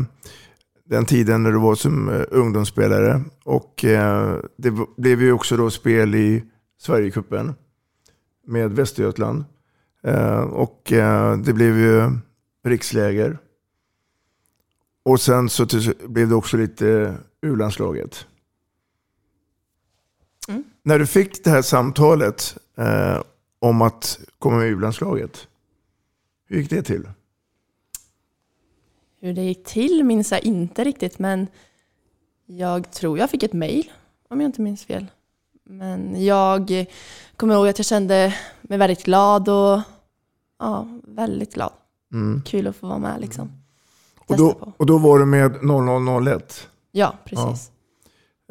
den 0.84 1.04
tiden 1.04 1.42
när 1.42 1.52
du 1.52 1.58
var 1.58 1.74
som 1.74 2.08
eh, 2.08 2.24
ungdomsspelare. 2.30 3.22
Och 3.44 3.84
eh, 3.84 4.38
det 4.56 4.74
blev 4.96 5.22
ju 5.22 5.32
också 5.32 5.56
då 5.56 5.70
spel 5.70 6.14
i 6.14 6.44
Sverigecupen 6.80 7.54
med 8.46 8.72
Västergötland. 8.72 9.44
Eh, 10.02 10.40
och 10.40 10.92
eh, 10.92 11.36
det 11.38 11.52
blev 11.52 11.78
ju 11.78 12.10
riksläger. 12.64 13.38
Och 15.02 15.20
sen 15.20 15.48
så 15.48 15.66
blev 16.08 16.28
det 16.28 16.34
också 16.34 16.56
lite 16.56 17.14
U-landslaget. 17.42 18.26
Mm. 20.48 20.64
När 20.82 20.98
du 20.98 21.06
fick 21.06 21.44
det 21.44 21.50
här 21.50 21.62
samtalet 21.62 22.56
eh, 22.76 23.22
om 23.58 23.82
att 23.82 24.20
komma 24.38 24.56
med 24.56 24.68
U-landslaget, 24.68 25.48
hur 26.48 26.58
gick 26.58 26.70
det 26.70 26.82
till? 26.82 27.08
Hur 29.20 29.32
det 29.32 29.42
gick 29.42 29.64
till 29.64 30.04
minns 30.04 30.32
jag 30.32 30.44
inte 30.44 30.84
riktigt, 30.84 31.18
men 31.18 31.46
jag 32.46 32.90
tror 32.90 33.18
jag 33.18 33.30
fick 33.30 33.42
ett 33.42 33.52
mejl, 33.52 33.92
om 34.28 34.40
jag 34.40 34.48
inte 34.48 34.60
minns 34.60 34.84
fel. 34.84 35.06
Men 35.64 36.24
jag 36.24 36.86
kommer 37.36 37.54
ihåg 37.54 37.68
att 37.68 37.78
jag 37.78 37.86
kände 37.86 38.34
mig 38.62 38.78
väldigt 38.78 39.04
glad 39.04 39.48
och 39.48 39.80
ja, 40.58 41.00
väldigt 41.04 41.54
glad. 41.54 41.72
Mm. 42.12 42.42
Kul 42.46 42.66
att 42.66 42.76
få 42.76 42.86
vara 42.86 42.98
med 42.98 43.20
liksom. 43.20 43.52
Och 44.26 44.36
då, 44.36 44.74
och 44.76 44.86
då 44.86 44.98
var 44.98 45.18
du 45.18 45.24
med 45.24 45.64
0001? 46.26 46.68
Ja, 46.92 47.14
precis. 47.24 47.70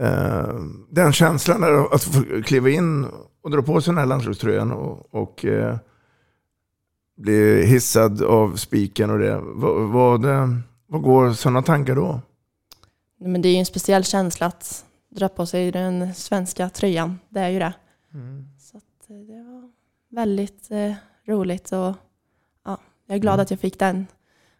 Eh, 0.02 0.56
den 0.90 1.14
känslan 1.14 1.88
att 1.92 2.04
få 2.04 2.24
kliva 2.46 2.70
in 2.70 3.08
och 3.42 3.52
dra 3.52 3.62
på 3.62 3.82
sig 3.82 3.92
den 3.92 3.98
här 3.98 4.06
landslagströjan 4.06 4.72
och, 4.72 5.16
och 5.16 5.46
eh, 5.46 5.78
bli 7.18 7.66
hissad 7.66 8.22
av 8.22 8.56
spiken 8.56 9.10
och 9.10 9.20
det. 9.20 9.40
Vad, 9.44 9.90
vad, 9.90 10.22
det, 10.22 10.62
vad 10.88 11.02
går 11.02 11.34
sådana 11.34 11.62
tankar 11.62 11.96
då? 11.96 12.22
Men 13.20 13.42
det 13.42 13.50
är 13.50 13.54
ju 13.54 13.60
en 13.60 13.66
speciell 13.66 14.04
känsla 14.04 14.46
att 14.46 14.86
dra 15.10 15.30
på 15.30 15.46
sig 15.46 15.72
den 15.72 16.14
svenska 16.14 16.70
tröjan. 16.70 17.20
Det 17.30 17.40
är 17.40 17.50
ju 17.50 17.60
det. 17.60 17.74
Så 18.60 18.78
att, 18.78 19.10
eh, 19.10 19.18
det 19.18 19.44
var 19.44 19.70
väldigt 20.10 20.72
eh, 20.72 20.94
roligt 21.26 21.72
och 21.72 21.94
ja, 22.66 22.78
jag 23.08 23.16
är 23.16 23.20
glad 23.20 23.40
att 23.40 23.52
jag 23.52 23.60
fick 23.60 23.80
den 23.80 24.08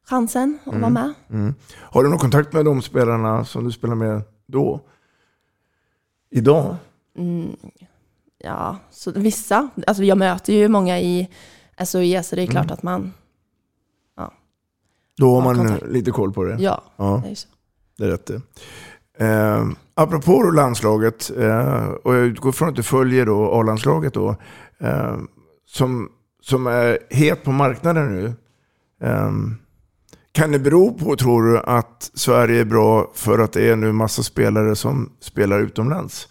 chansen 0.04 0.60
att 0.66 0.76
vara 0.76 0.90
med. 0.90 1.14
Mm. 1.30 1.54
Har 1.74 2.04
du 2.04 2.10
någon 2.10 2.20
kontakt 2.20 2.54
med 2.54 2.66
de 2.66 2.82
spelarna 2.82 3.46
som 3.46 3.64
du 3.64 3.72
spelar 3.72 3.96
med 3.96 4.22
då? 4.46 4.82
Idag? 6.30 6.76
Mm, 7.18 7.56
ja, 8.38 8.78
så 8.92 9.12
vissa. 9.12 9.70
Alltså 9.88 10.04
jag 10.04 10.18
möter 10.18 10.54
ju 10.54 10.68
många 10.68 11.00
i 11.00 11.30
SOE 11.86 12.24
så 12.24 12.36
det 12.36 12.42
är 12.42 12.48
klart 12.48 12.66
Mm. 12.66 12.74
att 12.74 12.84
man... 12.84 13.14
Ja, 14.16 14.34
Då 15.18 15.36
har 15.36 15.42
man 15.42 15.56
kontakt. 15.56 15.86
lite 15.88 16.12
koll 16.12 16.34
på 16.34 16.44
det? 16.44 16.56
Ja, 16.60 16.84
ja. 16.98 17.22
det 17.26 17.32
är 17.32 17.36
så. 17.36 17.48
Det 17.98 18.04
är 18.04 18.08
rätt 18.10 18.26
det. 18.26 18.42
Eh, 19.26 19.66
apropå 19.94 20.44
då 20.44 20.52
landslaget, 20.52 21.32
eh, 21.38 21.86
och 21.88 22.16
jag 22.16 22.26
utgår 22.26 22.52
från 22.52 22.70
att 22.70 22.76
du 22.76 22.84
följer 22.84 23.26
då 23.26 23.52
A-landslaget 23.60 24.14
då, 24.14 24.36
eh, 24.80 25.18
som, 25.66 26.10
som 26.42 26.68
är 26.68 27.00
het 27.10 27.44
på 27.44 27.52
marknaden 27.52 28.12
nu. 28.16 28.34
Eh, 29.08 29.32
kan 30.32 30.52
det 30.52 30.60
bero 30.60 30.94
på, 30.98 31.16
tror 31.16 31.44
du, 31.44 31.60
att 31.60 32.12
Sverige 32.14 32.62
är 32.62 32.66
bra 32.66 33.12
för 33.14 33.40
att 33.40 33.54
det 33.54 33.70
är 33.70 33.76
nu 33.76 33.92
massa 33.92 34.24
spelare 34.24 34.76
som 34.76 35.12
spelar 35.20 35.60
utomlands? 35.60 36.28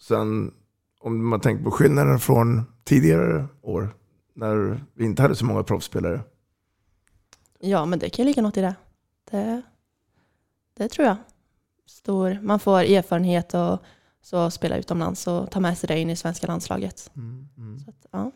Sen, 0.00 0.50
om 1.00 1.28
man 1.28 1.40
tänker 1.40 1.64
på 1.64 1.70
skillnaden 1.70 2.18
från 2.18 2.62
tidigare 2.84 3.46
år, 3.62 3.94
när 4.34 4.80
vi 4.94 5.04
inte 5.04 5.22
hade 5.22 5.36
så 5.36 5.44
många 5.44 5.62
proffsspelare. 5.62 6.20
ja, 7.60 7.84
men 7.86 7.98
det 7.98 8.10
kan 8.10 8.22
ju 8.24 8.26
ligga 8.26 8.42
något 8.42 8.56
i 8.56 8.60
det. 8.60 8.74
Det, 9.30 9.62
det 10.76 10.88
tror 10.88 11.06
jag. 11.08 11.16
Stor, 11.86 12.38
man 12.42 12.60
får 12.60 12.80
erfarenhet 12.80 13.54
och 13.54 13.78
så 14.22 14.50
spela 14.50 14.76
utomlands 14.76 15.26
och 15.26 15.50
ta 15.50 15.60
med 15.60 15.78
sig 15.78 15.86
det 15.88 15.98
in 16.00 16.10
i 16.10 16.16
svenska 16.16 16.46
landslaget. 16.46 17.10
Mm, 17.16 17.48
Så 17.84 17.90
att, 17.90 18.06
ja. 18.10 18.30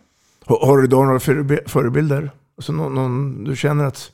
Har, 0.45 0.67
har 0.67 0.79
du 0.79 0.87
då 0.87 1.05
några 1.05 1.19
förebi- 1.19 1.69
förebilder? 1.69 2.31
Alltså 2.57 2.73
någon, 2.73 2.95
någon 2.95 3.45
du 3.45 3.57
känner 3.57 3.85
att 3.85 4.13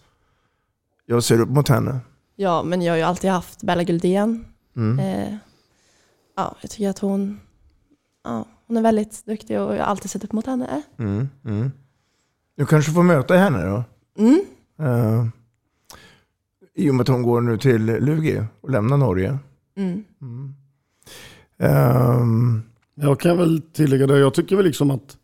jag 1.06 1.24
ser 1.24 1.40
upp 1.40 1.48
mot 1.48 1.68
henne? 1.68 2.00
ja, 2.36 2.62
men 2.62 2.82
jag 2.82 2.92
har 2.92 2.96
ju 2.96 3.02
alltid 3.02 3.30
haft 3.30 3.62
Bella 3.62 3.82
Guldén. 3.82 4.44
Mm. 4.76 4.98
Eh, 4.98 5.36
ja, 6.36 6.56
jag 6.60 6.70
tycker 6.70 6.90
att 6.90 6.98
hon, 6.98 7.40
ja, 8.24 8.44
hon 8.70 8.76
är 8.76 8.82
väldigt 8.82 9.26
duktig 9.26 9.60
och 9.60 9.74
jag 9.74 9.78
har 9.78 9.86
alltid 9.86 10.10
sett 10.10 10.24
upp 10.24 10.32
mot 10.32 10.46
henne. 10.46 10.82
Mm, 10.98 11.28
mm. 11.44 11.70
Du 12.56 12.66
kanske 12.66 12.92
får 12.92 13.02
möta 13.02 13.34
henne 13.36 13.66
då? 13.66 13.84
Mm. 14.18 14.40
Eh, 14.78 15.26
I 16.74 16.90
och 16.90 16.94
med 16.94 17.02
att 17.02 17.08
hon 17.08 17.22
går 17.22 17.40
nu 17.40 17.58
till 17.58 17.84
Lugi 17.86 18.42
och 18.60 18.70
lämnar 18.70 18.96
Norge. 18.96 19.38
Mm. 19.76 20.04
Ehm, 21.58 22.62
Jag 22.94 23.20
kan 23.20 23.38
väl 23.38 23.62
tillägga 23.62 24.06
det, 24.06 24.18
jag 24.18 24.34
tycker 24.34 24.56
väl 24.56 24.64
liksom 24.66 24.90
att 24.90 25.16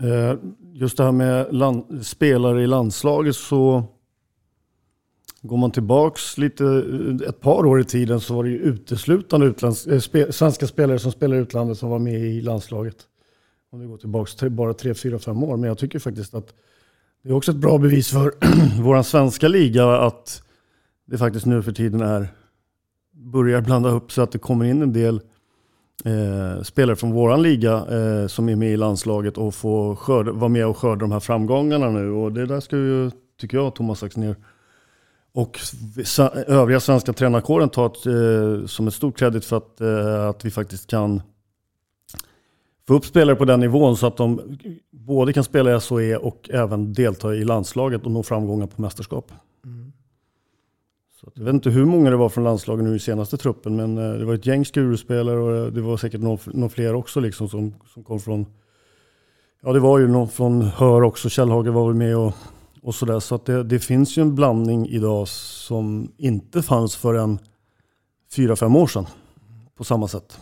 eh, 0.00 0.34
just 0.72 0.96
det 0.96 1.04
här 1.04 1.12
med 1.12 1.54
land, 1.54 2.06
spelare 2.06 2.62
i 2.62 2.66
landslaget 2.66 3.36
så 3.36 3.84
går 5.42 5.56
man 5.56 5.70
tillbaks 5.70 6.38
lite, 6.38 6.84
ett 7.28 7.40
par 7.40 7.66
år 7.66 7.80
i 7.80 7.84
tiden 7.84 8.20
så 8.20 8.34
var 8.34 8.44
det 8.44 8.50
ju 8.50 8.58
uteslutande 8.58 9.46
utlands, 9.46 9.86
äh, 9.86 9.98
spe, 9.98 10.32
svenska 10.32 10.66
spelare 10.66 10.98
som 10.98 11.12
spelade 11.12 11.40
i 11.40 11.42
utlandet 11.42 11.78
som 11.78 11.90
var 11.90 11.98
med 11.98 12.20
i 12.20 12.40
landslaget. 12.40 12.96
Om 13.72 13.80
vi 13.80 13.86
går 13.86 13.96
tillbaks 13.96 14.34
till 14.34 14.50
bara 14.50 14.74
tre, 14.74 14.94
fyra, 14.94 15.18
fem 15.18 15.42
år. 15.42 15.56
Men 15.56 15.68
jag 15.68 15.78
tycker 15.78 15.98
faktiskt 15.98 16.34
att 16.34 16.54
det 17.22 17.28
är 17.28 17.34
också 17.34 17.50
ett 17.50 17.56
bra 17.56 17.78
bevis 17.78 18.10
för 18.10 18.32
vår 18.82 19.02
svenska 19.02 19.48
liga 19.48 19.86
att 19.86 20.42
det 21.06 21.18
faktiskt 21.18 21.46
nu 21.46 21.62
för 21.62 21.72
tiden 21.72 22.00
är 22.00 22.28
börjar 23.12 23.60
blanda 23.60 23.90
upp 23.90 24.12
så 24.12 24.22
att 24.22 24.32
det 24.32 24.38
kommer 24.38 24.64
in 24.64 24.82
en 24.82 24.92
del 24.92 25.20
eh, 26.04 26.62
spelare 26.62 26.96
från 26.96 27.12
vår 27.12 27.36
liga 27.36 27.72
eh, 27.72 28.26
som 28.26 28.48
är 28.48 28.56
med 28.56 28.72
i 28.72 28.76
landslaget 28.76 29.38
och 29.38 29.54
får 29.54 29.96
skörda, 29.96 30.32
vara 30.32 30.48
med 30.48 30.66
och 30.66 30.76
skörda 30.76 31.00
de 31.00 31.12
här 31.12 31.20
framgångarna 31.20 31.90
nu. 31.90 32.10
Och 32.10 32.32
det 32.32 32.46
där 32.46 32.60
ska 32.60 32.76
ju, 32.76 33.10
tycker 33.40 33.56
jag, 33.56 33.74
Thomas 33.74 34.02
Axnér 34.02 34.36
och 35.34 35.60
övriga 36.46 36.80
svenska 36.80 37.12
tränarkåren 37.12 37.68
ta 37.68 37.86
ett, 37.86 38.06
eh, 38.06 38.66
som 38.66 38.86
ett 38.86 38.94
stort 38.94 39.18
kredit 39.18 39.44
för 39.44 39.56
att, 39.56 39.80
eh, 39.80 40.28
att 40.28 40.44
vi 40.44 40.50
faktiskt 40.50 40.86
kan 40.86 41.22
få 42.86 42.94
upp 42.94 43.04
spelare 43.04 43.36
på 43.36 43.44
den 43.44 43.60
nivån 43.60 43.96
så 43.96 44.06
att 44.06 44.16
de 44.16 44.58
både 44.90 45.32
kan 45.32 45.44
spela 45.44 45.76
i 45.76 45.80
SOE 45.80 46.16
och 46.16 46.50
även 46.52 46.92
delta 46.92 47.34
i 47.34 47.44
landslaget 47.44 48.04
och 48.04 48.10
nå 48.10 48.22
framgångar 48.22 48.66
på 48.66 48.82
mästerskap. 48.82 49.32
Så 51.20 51.28
att 51.28 51.38
jag 51.38 51.44
vet 51.44 51.54
inte 51.54 51.70
hur 51.70 51.84
många 51.84 52.10
det 52.10 52.16
var 52.16 52.28
från 52.28 52.44
landslaget 52.44 52.84
nu 52.84 52.96
i 52.96 52.98
senaste 52.98 53.36
truppen, 53.36 53.76
men 53.76 53.98
eh, 53.98 54.18
det 54.18 54.24
var 54.24 54.34
ett 54.34 54.46
gäng 54.46 54.64
Skuru-spelare 54.64 55.38
och 55.38 55.72
det 55.72 55.80
var 55.80 55.96
säkert 55.96 56.20
någon, 56.20 56.38
någon 56.44 56.70
fler 56.70 56.94
också 56.94 57.20
liksom 57.20 57.48
som, 57.48 57.74
som 57.94 58.04
kom 58.04 58.20
från, 58.20 58.46
ja 59.62 59.72
det 59.72 59.80
var 59.80 59.98
ju 59.98 60.08
någon 60.08 60.28
från 60.28 60.62
Hör 60.62 61.02
också, 61.02 61.28
Källhage 61.28 61.68
var 61.68 61.86
väl 61.86 61.94
med 61.94 62.16
och, 62.16 62.34
och 62.82 62.94
sådär. 62.94 63.20
Så 63.20 63.34
att 63.34 63.44
det, 63.46 63.62
det 63.64 63.78
finns 63.78 64.16
ju 64.18 64.22
en 64.22 64.34
blandning 64.34 64.88
idag 64.88 65.28
som 65.28 66.12
inte 66.16 66.62
fanns 66.62 66.96
för 66.96 67.14
en 67.14 67.38
fyra, 68.32 68.56
fem 68.56 68.76
år 68.76 68.86
sedan 68.86 69.06
på 69.76 69.84
samma 69.84 70.08
sätt. 70.08 70.40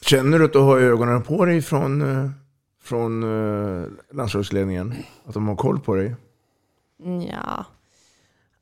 känner 0.00 0.38
du 0.38 0.44
att 0.44 0.52
du 0.52 0.58
har 0.58 0.78
ögonen 0.80 1.22
på 1.22 1.44
dig 1.44 1.62
från, 1.62 2.02
eh, 2.24 2.30
från 2.82 3.22
eh, 3.22 3.86
landslagsledningen? 4.12 4.94
Att 5.26 5.34
de 5.34 5.48
har 5.48 5.56
koll 5.56 5.80
på 5.80 5.94
dig? 5.94 6.14
Mm, 7.04 7.20
Ja, 7.22 7.64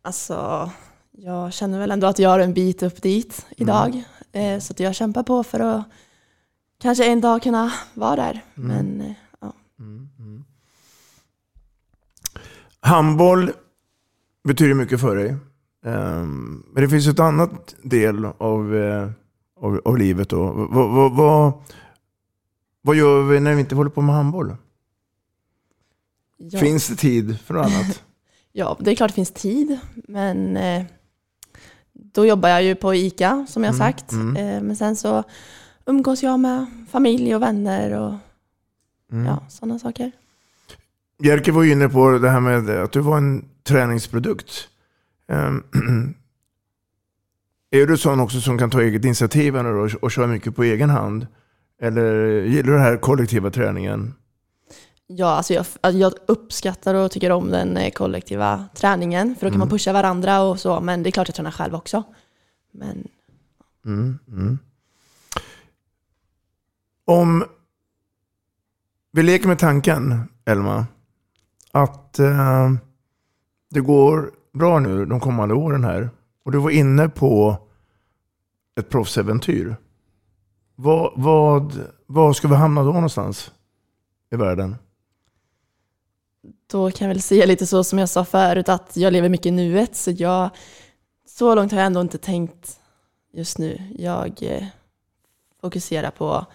alltså 0.03 0.71
jag 1.12 1.53
känner 1.53 1.79
väl 1.79 1.90
ändå 1.90 2.07
att 2.07 2.19
jag 2.19 2.31
har 2.31 2.38
en 2.38 2.55
bit 2.55 2.83
upp 2.83 3.03
dit 3.03 3.47
idag. 3.57 4.05
Eh, 4.33 4.59
så 4.59 4.73
att 4.73 4.81
jag 4.81 4.95
kämpar 4.95 5.23
på 5.23 5.43
för 5.45 5.61
att 5.61 5.85
kanske 6.81 7.05
en 7.07 7.21
dag 7.21 7.43
kunna 7.43 7.73
vara 7.95 8.16
där. 8.16 8.40
Men 8.55 9.01
eh, 9.01 9.12
ja. 9.40 9.53
Handboll 12.81 13.51
betyder 14.45 14.75
mycket 14.75 15.01
för 15.01 15.16
dig. 15.16 15.37
Ehm, 15.85 16.64
Men 16.73 16.83
det 16.83 16.88
finns 16.88 17.07
ett 17.09 17.21
annat 17.21 17.75
del 17.83 18.25
av, 18.25 18.77
eh, 18.77 19.11
av, 19.61 19.81
av 19.85 19.99
livet. 19.99 20.29
Då. 20.29 20.53
Vad, 20.71 20.90
vad, 20.90 21.12
vad, 21.16 21.53
Vad 22.83 22.97
gör 22.97 23.23
vi 23.23 23.40
när 23.40 23.55
vi 23.55 23.61
inte 23.61 23.75
håller 23.75 23.90
på 23.90 24.01
med 24.03 24.14
handboll? 24.14 24.57
Ja. 26.37 26.59
Finns 26.59 26.88
det 26.88 26.97
tid 26.97 27.40
för 27.40 27.55
något 27.55 27.66
annat? 27.66 28.03
Ja, 28.53 28.77
det 28.81 28.90
är 28.90 28.95
klart 28.95 29.11
det 29.11 29.14
finns 29.14 29.31
tid, 29.33 29.79
men 30.09 30.57
eh, 30.57 30.85
då 31.93 32.27
jobbar 32.27 32.49
jag 32.49 32.62
ju 32.62 32.75
på 32.75 32.95
ICA 32.95 33.47
som 33.49 33.64
jag 33.64 33.75
Mm, 33.75 33.79
sagt. 33.93 34.12
mm. 34.12 34.37
Eh, 34.37 34.62
men 34.62 34.77
sen 34.77 34.97
så 34.97 35.25
umgås 35.87 36.23
jag 36.23 36.40
med 36.40 36.66
familj 36.90 37.35
och 37.35 37.43
vänner 37.43 37.99
och 38.01 38.14
Mm. 39.12 39.27
ja, 39.27 39.40
sådana 39.49 39.79
saker. 39.79 40.12
Jerker 41.23 41.53
var 41.53 41.63
ju 41.63 41.73
inne 41.73 41.89
på 41.89 42.19
det 42.19 42.31
här 42.31 42.41
med 42.41 42.71
att 42.71 42.93
du 42.93 43.01
var 43.01 43.17
en 43.17 43.45
träningsprodukt. 43.65 44.69
Ehm, 45.29 45.63
är 47.71 47.87
du 47.87 47.97
sån 47.97 48.21
också 48.21 48.41
som 48.41 48.59
kan 48.59 48.71
ta 48.71 48.83
eget 48.83 49.05
initiativ 49.05 49.53
då 49.53 49.89
och 50.03 50.11
köra 50.11 50.27
mycket 50.27 50.57
på 50.57 50.65
egen 50.65 50.91
hand? 50.91 51.27
Eller 51.83 52.43
gillar 52.43 52.63
du 52.67 52.73
den 52.73 52.81
här 52.83 52.97
kollektiva 52.97 53.51
träningen? 53.51 54.15
Ja, 55.07 55.27
alltså 55.27 55.55
jag, 55.55 55.67
alltså 55.81 55.99
jag 55.99 56.13
uppskattar 56.27 56.95
och 56.95 57.11
tycker 57.11 57.31
om 57.33 57.51
den 57.51 57.77
eh, 57.77 57.91
kollektiva 57.91 58.65
träningen, 58.75 59.37
för 59.39 59.47
då 59.47 59.51
kan 59.51 59.59
man 59.59 59.69
Mm. 59.69 59.79
pusha 59.79 59.93
varandra 59.93 60.41
och 60.41 60.61
så, 60.61 60.81
men 60.81 61.03
det 61.03 61.09
är 61.09 61.11
klart 61.11 61.29
jag 61.29 61.35
tränar 61.35 61.51
själv 61.51 61.75
också. 61.75 62.03
Men 62.71 63.09
Mm, 63.87 64.19
mm. 64.29 64.59
Om 67.05 67.45
vi 69.13 69.23
leker 69.23 69.49
med 69.49 69.59
tanken, 69.59 70.29
Elma, 70.45 70.87
att 71.73 72.19
eh, 72.19 72.71
det 73.71 73.81
går 73.81 74.31
bra 74.53 74.79
nu 74.79 75.07
de 75.07 75.21
kommande 75.21 75.55
åren 75.55 75.85
här 75.85 76.11
och 76.45 76.53
du 76.53 76.59
var 76.59 76.71
inne 76.71 77.09
på 77.09 77.59
ett 78.81 78.89
proffsäventyr. 78.89 79.77
Vad, 80.75 81.13
vad, 81.17 81.81
vad 82.07 82.37
ska 82.37 82.49
vi 82.49 82.55
hamna 82.55 82.83
då 82.83 82.93
någonstans 82.93 83.53
i 84.31 84.37
världen? 84.37 84.77
då 86.71 86.91
kan 86.91 87.09
jag 87.09 87.15
väl 87.15 87.23
säga 87.23 87.47
lite 87.47 87.67
så 87.67 87.85
som 87.85 87.99
jag 87.99 88.09
sa 88.09 88.25
förut, 88.25 88.69
att 88.69 88.97
jag 88.97 89.13
lever 89.13 89.29
mycket 89.29 89.47
i 89.47 89.51
nuet, 89.51 89.97
så 89.97 90.11
jag, 90.11 90.51
så 91.27 91.55
långt 91.55 91.73
har 91.73 91.79
jag 91.79 91.87
ändå 91.87 92.01
inte 92.01 92.19
tänkt 92.19 92.81
just 93.33 93.59
nu. 93.59 93.95
Jag 93.99 94.43
eh, 94.43 94.65
fokuserar 95.61 96.11
på 96.11 96.47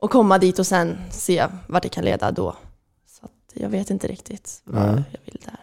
att 0.00 0.10
komma 0.10 0.38
dit 0.38 0.58
och 0.58 0.66
sen 0.66 0.96
se 1.10 1.46
vart 1.68 1.82
det 1.82 1.88
kan 1.88 2.04
leda 2.04 2.30
då. 2.30 2.56
Jag 3.56 3.68
vet 3.68 3.90
inte 3.90 4.06
riktigt 4.06 4.60
vad 4.64 4.86
Nej. 4.86 5.04
jag 5.10 5.20
vill 5.24 5.40
där. 5.44 5.60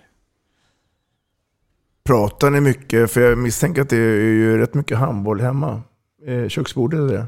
Pratar 2.04 2.50
ni 2.50 2.62
mycket? 2.62 3.12
För 3.12 3.22
jag 3.22 3.38
misstänker 3.38 3.82
att 3.82 3.90
det 3.90 3.98
är 3.98 4.20
ju 4.20 4.58
rätt 4.58 4.74
mycket 4.74 4.98
handboll 4.98 5.42
hemma. 5.42 5.82
Eh, 6.26 6.48
köksbordet 6.48 7.00
är 7.00 7.08
det. 7.14 7.28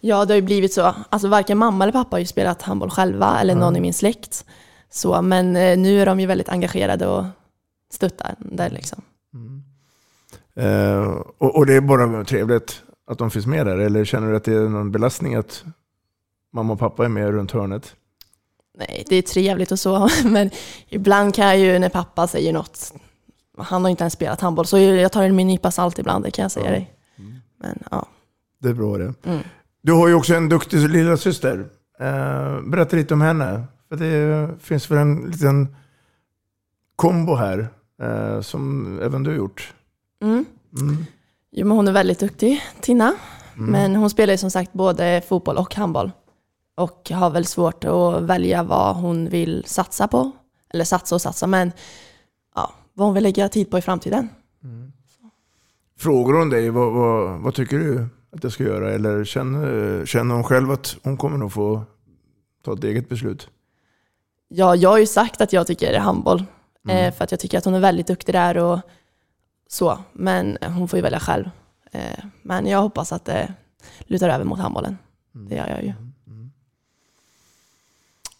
Ja, 0.00 0.24
det 0.24 0.32
har 0.32 0.36
ju 0.36 0.42
blivit 0.42 0.72
så. 0.72 0.94
Alltså 1.08 1.28
varken 1.28 1.58
mamma 1.58 1.84
eller 1.84 1.92
pappa 1.92 2.14
har 2.14 2.20
ju 2.20 2.26
spelat 2.26 2.62
handboll 2.62 2.90
själva, 2.90 3.40
eller 3.40 3.54
någon 3.54 3.76
i 3.76 3.80
min 3.80 3.94
släkt. 3.94 4.44
Så, 4.90 5.22
men 5.22 5.56
eh, 5.56 5.78
nu 5.78 6.00
är 6.00 6.06
de 6.06 6.20
ju 6.20 6.26
väldigt 6.26 6.48
engagerade 6.48 7.06
och 7.06 7.24
stöttar 7.90 8.34
där 8.38 8.70
liksom. 8.70 9.02
Eh, 10.54 11.20
och, 11.38 11.56
och 11.56 11.66
det 11.66 11.74
är 11.74 11.80
bara 11.80 12.24
trevligt 12.24 12.82
att 13.06 13.18
de 13.18 13.30
finns 13.30 13.46
med 13.46 13.66
där? 13.66 13.76
Eller 13.76 14.04
känner 14.04 14.30
du 14.30 14.36
att 14.36 14.44
det 14.44 14.54
är 14.54 14.68
någon 14.68 14.92
belastning 14.92 15.34
att 15.34 15.64
mamma 16.52 16.72
och 16.72 16.78
pappa 16.78 17.04
är 17.04 17.08
med 17.08 17.30
runt 17.30 17.52
hörnet? 17.52 17.96
Nej, 18.78 19.04
det 19.08 19.16
är 19.16 19.22
trevligt 19.22 19.72
och 19.72 19.78
så, 19.78 20.08
men 20.24 20.50
ibland 20.88 21.34
kan 21.34 21.46
jag 21.46 21.58
ju 21.58 21.78
när 21.78 21.88
pappa 21.88 22.26
säger 22.26 22.52
något, 22.52 22.92
han 23.58 23.82
har 23.82 23.90
inte 23.90 24.02
ens 24.02 24.14
spelat 24.14 24.40
handboll, 24.40 24.66
så 24.66 24.78
jag 24.78 25.12
tar 25.12 25.22
en 25.22 25.36
nypa 25.36 25.70
salt 25.70 25.98
ibland, 25.98 26.24
det 26.24 26.30
kan 26.30 26.42
jag 26.42 26.52
säga 26.52 26.70
dig. 26.70 26.94
Men 27.64 27.82
ja. 27.90 28.06
Det 28.58 28.68
är 28.68 28.74
bra 28.74 28.98
det. 28.98 29.14
Mm. 29.24 29.38
Du 29.82 29.92
har 29.92 30.08
ju 30.08 30.14
också 30.14 30.34
en 30.34 30.48
duktig 30.48 30.88
lilla 30.90 31.16
syster. 31.16 31.66
Eh, 32.00 32.60
berätta 32.60 32.96
lite 32.96 33.14
om 33.14 33.20
henne. 33.20 33.64
För 33.88 33.96
det 33.96 34.48
finns 34.60 34.90
väl 34.90 34.98
en 34.98 35.30
liten 35.30 35.76
kombo 36.96 37.34
här 37.34 37.68
eh, 38.02 38.40
som 38.40 38.86
även 39.02 39.22
du 39.22 39.30
har 39.30 39.36
gjort. 39.36 39.74
Mm. 40.22 40.44
Mm. 40.80 41.06
Jo, 41.50 41.66
men 41.66 41.76
hon 41.76 41.88
är 41.88 41.92
väldigt 41.92 42.18
duktig, 42.18 42.62
Tina. 42.80 43.14
Mm. 43.56 43.70
Men 43.70 43.96
hon 43.96 44.10
spelar 44.10 44.34
ju 44.34 44.38
som 44.38 44.50
sagt 44.50 44.72
både 44.72 45.22
fotboll 45.28 45.56
och 45.56 45.74
handboll. 45.74 46.10
Och 46.74 47.10
har 47.10 47.30
väl 47.30 47.46
svårt 47.46 47.84
att 47.84 48.22
välja 48.22 48.62
vad 48.62 48.96
hon 48.96 49.28
vill 49.28 49.64
satsa 49.66 50.08
på. 50.08 50.30
Eller 50.74 50.84
satsa 50.84 51.14
och 51.14 51.22
satsa, 51.22 51.46
men 51.46 51.72
ja, 52.54 52.72
vad 52.92 53.06
hon 53.06 53.14
vill 53.14 53.22
lägga 53.22 53.48
tid 53.48 53.70
på 53.70 53.78
i 53.78 53.82
framtiden. 53.82 54.28
Frågar 55.98 56.38
hon 56.38 56.50
dig, 56.50 56.70
vad, 56.70 56.92
vad, 56.92 57.40
vad 57.40 57.54
tycker 57.54 57.78
du 57.78 58.06
att 58.32 58.42
jag 58.42 58.52
ska 58.52 58.64
göra? 58.64 58.92
Eller 58.92 59.24
känner, 59.24 60.06
känner 60.06 60.34
hon 60.34 60.44
själv 60.44 60.70
att 60.70 60.96
hon 61.02 61.16
kommer 61.16 61.38
nog 61.38 61.52
få 61.52 61.82
ta 62.64 62.72
ett 62.72 62.84
eget 62.84 63.08
beslut? 63.08 63.48
Ja, 64.48 64.76
jag 64.76 64.90
har 64.90 64.98
ju 64.98 65.06
sagt 65.06 65.40
att 65.40 65.52
jag 65.52 65.66
tycker 65.66 65.98
handboll. 65.98 66.44
Mm. 66.88 66.96
Eh, 66.96 67.14
för 67.14 67.24
att 67.24 67.30
jag 67.30 67.40
tycker 67.40 67.58
att 67.58 67.64
hon 67.64 67.74
är 67.74 67.80
väldigt 67.80 68.06
duktig 68.06 68.34
där 68.34 68.58
och 68.58 68.80
så. 69.68 69.98
Men 70.12 70.58
hon 70.62 70.88
får 70.88 70.96
ju 70.96 71.02
välja 71.02 71.20
själv. 71.20 71.50
Eh, 71.92 72.24
men 72.42 72.66
jag 72.66 72.82
hoppas 72.82 73.12
att 73.12 73.24
det 73.24 73.54
lutar 74.00 74.28
över 74.28 74.44
mot 74.44 74.58
handbollen. 74.58 74.98
Mm. 75.34 75.48
Det 75.48 75.54
gör 75.54 75.68
jag 75.68 75.84
ju. 75.84 75.92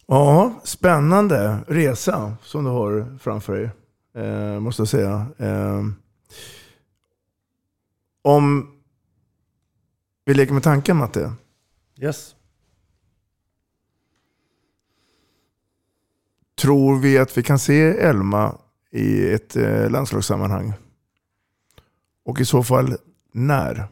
Ja, 0.07 0.61
spännande 0.63 1.57
resa 1.67 2.37
som 2.41 2.63
du 2.63 2.69
har 2.69 3.17
framför 3.19 3.53
dig. 3.55 3.69
Eh, 4.23 4.59
måste 4.59 4.81
jag 4.81 4.89
säga. 4.89 5.27
Eh, 5.37 5.83
om 8.21 8.71
vi 10.25 10.33
leker 10.33 10.53
med 10.53 10.63
tanken 10.63 10.97
Matte. 10.97 11.33
Yes. 11.97 12.35
Tror 16.61 16.99
vi 16.99 17.17
att 17.17 17.37
vi 17.37 17.43
kan 17.43 17.59
se 17.59 17.81
Elma 17.81 18.57
i 18.91 19.33
ett 19.33 19.55
eh, 19.55 19.89
landslagssammanhang? 19.89 20.73
Och 22.25 22.41
i 22.41 22.45
så 22.45 22.63
fall 22.63 22.97
när? 23.31 23.87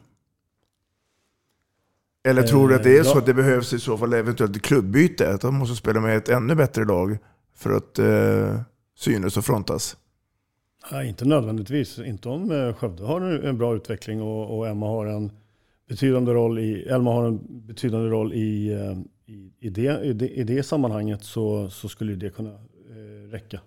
Eller 2.24 2.42
tror 2.42 2.68
du 2.68 2.74
att 2.74 2.82
det 2.82 2.96
är 2.96 2.98
Eh, 2.98 3.04
så 3.04 3.16
ja. 3.16 3.18
att 3.18 3.26
det 3.26 3.34
behövs 3.34 3.72
i 3.72 3.78
så 3.78 3.98
fall 3.98 4.12
eventuellt 4.12 4.62
klubbyte? 4.62 5.30
Att 5.30 5.40
de 5.40 5.54
måste 5.54 5.76
spela 5.76 6.00
med 6.00 6.16
ett 6.16 6.28
ännu 6.28 6.54
bättre 6.54 6.84
lag 6.84 7.18
för 7.56 7.70
att 7.70 7.98
eh, 7.98 8.60
synas 8.96 9.36
och 9.36 9.44
frontas? 9.44 9.96
Nej, 10.92 11.08
inte 11.08 11.24
nödvändigtvis. 11.24 11.98
Inte 11.98 12.28
om 12.28 12.50
eh, 12.50 12.74
Skövde 12.74 13.04
har 13.04 13.20
en 13.20 13.58
bra 13.58 13.76
utveckling 13.76 14.22
och, 14.22 14.58
och 14.58 14.68
Emma 14.68 14.86
har 14.86 15.06
en 15.06 15.30
betydande 15.88 16.32
roll 16.32 16.58
i, 16.58 16.82
Elma 16.82 17.12
har 17.12 17.24
en 17.24 17.40
betydande 17.66 18.08
roll 18.08 18.32
i, 18.32 18.72
eh, 18.72 18.98
i, 19.34 19.52
i, 19.60 19.70
det, 19.70 20.04
i, 20.04 20.12
det, 20.12 20.28
i 20.28 20.44
det 20.44 20.62
sammanhanget 20.62 21.24
så, 21.24 21.70
så 21.70 21.88
skulle 21.88 22.14
det 22.14 22.30
kunna 22.30 22.50
eh, 22.50 23.30
räcka. 23.30 23.60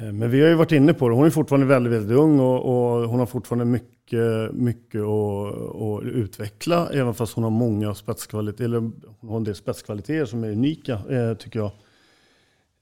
Eh, 0.00 0.12
men 0.12 0.30
vi 0.30 0.40
har 0.40 0.48
ju 0.48 0.54
varit 0.54 0.72
inne 0.72 0.94
på 0.94 1.08
det. 1.08 1.14
Hon 1.14 1.26
är 1.26 1.30
fortfarande 1.30 1.66
väldigt, 1.66 1.92
väldigt 1.92 2.16
ung 2.18 2.40
och, 2.40 2.64
och 2.64 3.08
hon 3.08 3.18
har 3.18 3.26
fortfarande 3.26 3.64
mycket, 3.64 4.52
mycket 4.52 5.00
att, 5.00 5.76
att 5.82 6.02
utveckla. 6.04 6.88
Även 6.92 7.14
fast 7.14 7.32
hon 7.34 7.44
har 7.44 7.50
många 7.50 7.94
spetskvaliteter, 7.94 8.64
eller 8.64 8.80
hon 9.20 9.30
har 9.30 9.36
en 9.36 9.44
del 9.44 9.54
spetskvaliteter 9.54 10.24
som 10.24 10.44
är 10.44 10.50
unika 10.50 11.00
eh, 11.10 11.34
tycker 11.34 11.58
jag. 11.58 11.70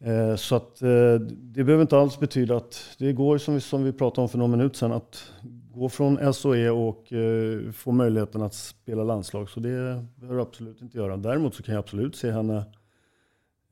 Eh, 0.00 0.36
Så 0.36 0.56
att 0.56 0.82
eh, 0.82 1.14
det 1.30 1.64
behöver 1.64 1.82
inte 1.82 1.98
alls 1.98 2.18
betyda 2.20 2.56
att 2.56 2.96
det 2.98 3.12
går 3.12 3.38
som 3.38 3.54
vi, 3.54 3.60
som 3.60 3.84
vi 3.84 3.92
pratade 3.92 4.22
om 4.22 4.28
för 4.28 4.38
någon 4.38 4.50
minut 4.50 4.76
sedan 4.76 4.92
att 4.92 5.32
gå 5.74 5.88
från 5.88 6.34
SOE 6.34 6.70
och 6.70 7.12
eh, 7.12 7.70
få 7.72 7.92
möjligheten 7.92 8.42
att 8.42 8.54
spela 8.54 9.04
landslag. 9.04 9.50
Så 9.50 9.60
det 9.60 10.04
behöver 10.16 10.36
du 10.36 10.42
absolut 10.42 10.82
inte 10.82 10.98
göra. 10.98 11.16
Däremot 11.16 11.54
så 11.54 11.62
kan 11.62 11.74
jag 11.74 11.82
absolut 11.82 12.16
se 12.16 12.30
henne, 12.30 12.56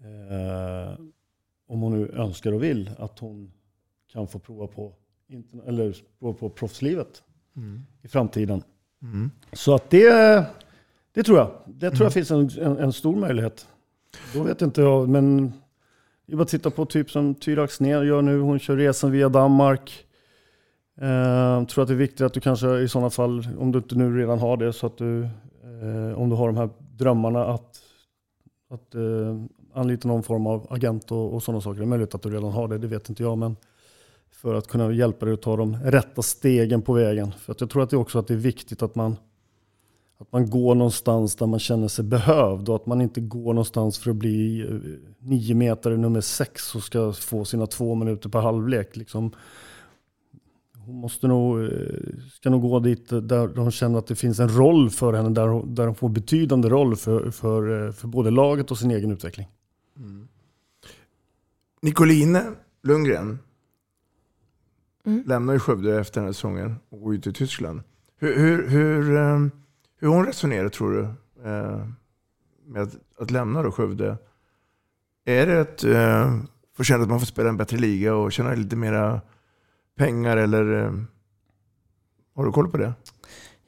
eh, 0.00 0.94
om 1.72 1.80
hon 1.80 1.92
nu 1.92 2.08
önskar 2.08 2.52
och 2.52 2.62
vill, 2.62 2.90
att 2.98 3.18
hon 3.18 3.52
kan 4.12 4.28
få 4.28 4.38
prova 4.38 4.66
på, 4.66 4.92
eller 5.66 5.96
prova 6.18 6.32
på 6.38 6.48
proffslivet 6.48 7.22
Mm. 7.56 7.82
i 8.02 8.08
framtiden. 8.08 8.62
Mm. 9.02 9.30
Så 9.52 9.74
att 9.74 9.90
det, 9.90 10.44
det 11.12 11.22
tror 11.22 11.38
jag. 11.38 11.50
Det 11.66 11.90
tror 11.90 12.02
jag 12.02 12.12
finns 12.12 12.30
en, 12.30 12.50
en, 12.60 12.78
en 12.78 12.92
stor 12.92 13.16
möjlighet. 13.16 13.66
Då 14.34 14.42
vet 14.42 14.62
inte 14.62 14.80
jag, 14.80 15.08
men 15.08 15.52
det 16.26 16.32
är 16.32 16.36
bara 16.36 16.42
att 16.42 16.48
titta 16.48 16.70
på 16.70 16.86
typ 16.86 17.10
som 17.10 17.34
Tyra 17.34 17.62
Axnér 17.62 18.02
gör 18.02 18.22
nu. 18.22 18.40
Hon 18.40 18.58
kör 18.58 18.76
resan 18.76 19.10
via 19.10 19.28
Danmark. 19.28 20.06
Eh, 21.00 21.64
tror 21.64 21.82
att 21.82 21.88
det 21.88 21.94
är 21.94 21.98
viktigt 21.98 22.20
att 22.20 22.34
du 22.34 22.40
kanske 22.40 22.78
i 22.78 22.88
sådana 22.88 23.10
fall, 23.10 23.48
om 23.58 23.72
du 23.72 23.78
inte 23.78 23.94
nu 23.94 24.18
redan 24.18 24.38
har 24.38 24.56
det, 24.56 24.72
så 24.72 24.86
att 24.86 24.98
du, 24.98 25.22
eh, 25.22 26.18
om 26.18 26.30
du 26.30 26.36
har 26.36 26.46
de 26.46 26.56
här 26.56 26.70
drömmarna 26.78 27.46
att, 27.46 27.82
att 28.70 28.94
eh, 28.94 29.44
anlita 29.74 30.08
någon 30.08 30.22
form 30.22 30.46
av 30.46 30.66
agent 30.70 31.12
och, 31.12 31.34
och 31.34 31.42
sådana 31.42 31.60
saker. 31.60 31.78
Det 31.78 31.84
är 31.84 31.86
möjligt 31.86 32.14
att 32.14 32.22
du 32.22 32.30
redan 32.30 32.52
har 32.52 32.68
det, 32.68 32.78
det 32.78 32.86
vet 32.86 33.08
inte 33.08 33.22
jag. 33.22 33.38
Men 33.38 33.56
för 34.42 34.54
att 34.54 34.68
kunna 34.68 34.92
hjälpa 34.92 35.26
dig 35.26 35.34
att 35.34 35.42
ta 35.42 35.56
de 35.56 35.76
rätta 35.76 36.22
stegen 36.22 36.82
på 36.82 36.92
vägen. 36.92 37.32
För 37.38 37.52
att 37.52 37.60
jag 37.60 37.70
tror 37.70 37.82
att 37.82 37.90
det 37.90 37.96
också 37.96 38.18
att 38.18 38.26
det 38.26 38.34
är 38.34 38.38
viktigt 38.38 38.82
att 38.82 38.94
man, 38.94 39.16
att 40.18 40.32
man 40.32 40.50
går 40.50 40.74
någonstans 40.74 41.36
där 41.36 41.46
man 41.46 41.58
känner 41.58 41.88
sig 41.88 42.04
behövd 42.04 42.68
och 42.68 42.76
att 42.76 42.86
man 42.86 43.00
inte 43.00 43.20
går 43.20 43.54
någonstans 43.54 43.98
för 43.98 44.10
att 44.10 44.16
bli 44.16 44.60
eh, 44.60 44.76
nio 45.18 45.54
meter 45.54 45.96
nummer 45.96 46.20
sex 46.20 46.74
och 46.74 46.82
ska 46.82 47.12
få 47.12 47.44
sina 47.44 47.66
två 47.66 47.94
minuter 47.94 48.28
per 48.28 48.40
halvlek. 48.40 48.96
Liksom. 48.96 49.30
hon 50.86 50.94
måste 50.94 51.28
nog, 51.28 51.62
eh, 51.64 51.68
ska 52.32 52.50
nog 52.50 52.62
gå 52.62 52.80
dit 52.80 53.08
där 53.08 53.56
hon 53.56 53.70
känner 53.70 53.98
att 53.98 54.06
det 54.06 54.16
finns 54.16 54.40
en 54.40 54.48
roll 54.48 54.90
för 54.90 55.12
henne, 55.12 55.30
där 55.30 55.46
hon, 55.48 55.74
där 55.74 55.86
hon 55.86 55.94
får 55.94 56.08
betydande 56.08 56.68
roll 56.68 56.96
för, 56.96 57.30
för, 57.30 57.86
eh, 57.86 57.92
för 57.92 58.08
både 58.08 58.30
laget 58.30 58.70
och 58.70 58.78
sin 58.78 58.90
egen 58.90 59.10
utveckling. 59.10 59.48
Mm. 59.96 60.28
Nicoline 61.80 62.56
Lundgren 62.82 63.38
Mm. 65.06 65.22
lämnar 65.26 65.52
ju 65.52 65.58
Skövde 65.58 66.00
efter 66.00 66.20
den 66.20 66.24
här 66.26 66.32
säsongen 66.32 66.76
och 66.88 67.00
går 67.00 67.14
ut 67.14 67.22
till 67.22 67.34
Tyskland. 67.34 67.82
Hur, 68.16 68.38
hur, 68.38 68.68
hur, 68.68 69.16
eh, 69.16 69.38
hur 69.98 70.08
hon 70.08 70.26
resonerar 70.26 70.68
tror 70.68 70.92
du 70.92 71.00
eh, 71.48 71.86
med 72.66 72.82
att, 72.82 72.96
att 73.18 73.30
lämna 73.30 73.62
då 73.62 73.72
Skövde? 73.72 74.16
Är 75.24 75.46
det 75.46 75.60
att 75.60 75.84
eh, 75.84 76.36
få 76.76 76.84
känna 76.84 77.02
att 77.02 77.08
man 77.08 77.18
får 77.18 77.26
spela 77.26 77.48
en 77.48 77.56
bättre 77.56 77.76
liga 77.76 78.14
och 78.14 78.32
tjäna 78.32 78.54
lite 78.54 78.76
mera 78.76 79.20
pengar 79.96 80.36
eller 80.36 80.84
eh, 80.84 80.92
har 82.34 82.44
du 82.44 82.52
koll 82.52 82.70
på 82.70 82.76
det? 82.76 82.92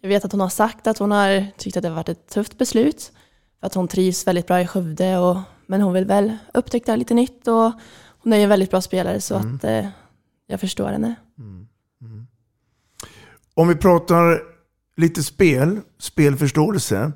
Jag 0.00 0.08
vet 0.08 0.24
att 0.24 0.32
hon 0.32 0.40
har 0.40 0.48
sagt 0.48 0.86
att 0.86 0.98
hon 0.98 1.10
har 1.10 1.46
tyckt 1.56 1.76
att 1.76 1.82
det 1.82 1.88
har 1.88 1.96
varit 1.96 2.08
ett 2.08 2.28
tufft 2.28 2.58
beslut. 2.58 3.12
För 3.60 3.66
att 3.66 3.74
hon 3.74 3.88
trivs 3.88 4.26
väldigt 4.26 4.46
bra 4.46 4.60
i 4.60 4.66
Skövde. 4.66 5.18
Och, 5.18 5.36
men 5.66 5.80
hon 5.80 5.92
vill 5.92 6.04
väl 6.04 6.36
upptäcka 6.54 6.96
lite 6.96 7.14
nytt. 7.14 7.48
Och 7.48 7.72
hon 8.18 8.32
är 8.32 8.36
ju 8.36 8.42
en 8.42 8.48
väldigt 8.48 8.70
bra 8.70 8.80
spelare 8.80 9.20
så 9.20 9.36
Mm. 9.36 9.54
att 9.54 9.64
eh, 9.64 9.88
jag 10.46 10.60
förstår 10.60 10.88
henne. 10.88 11.14
Om 13.54 13.68
vi 13.68 13.74
pratar 13.74 14.42
lite 14.96 15.22
spel, 15.22 15.80
spelförståelse. 15.98 17.12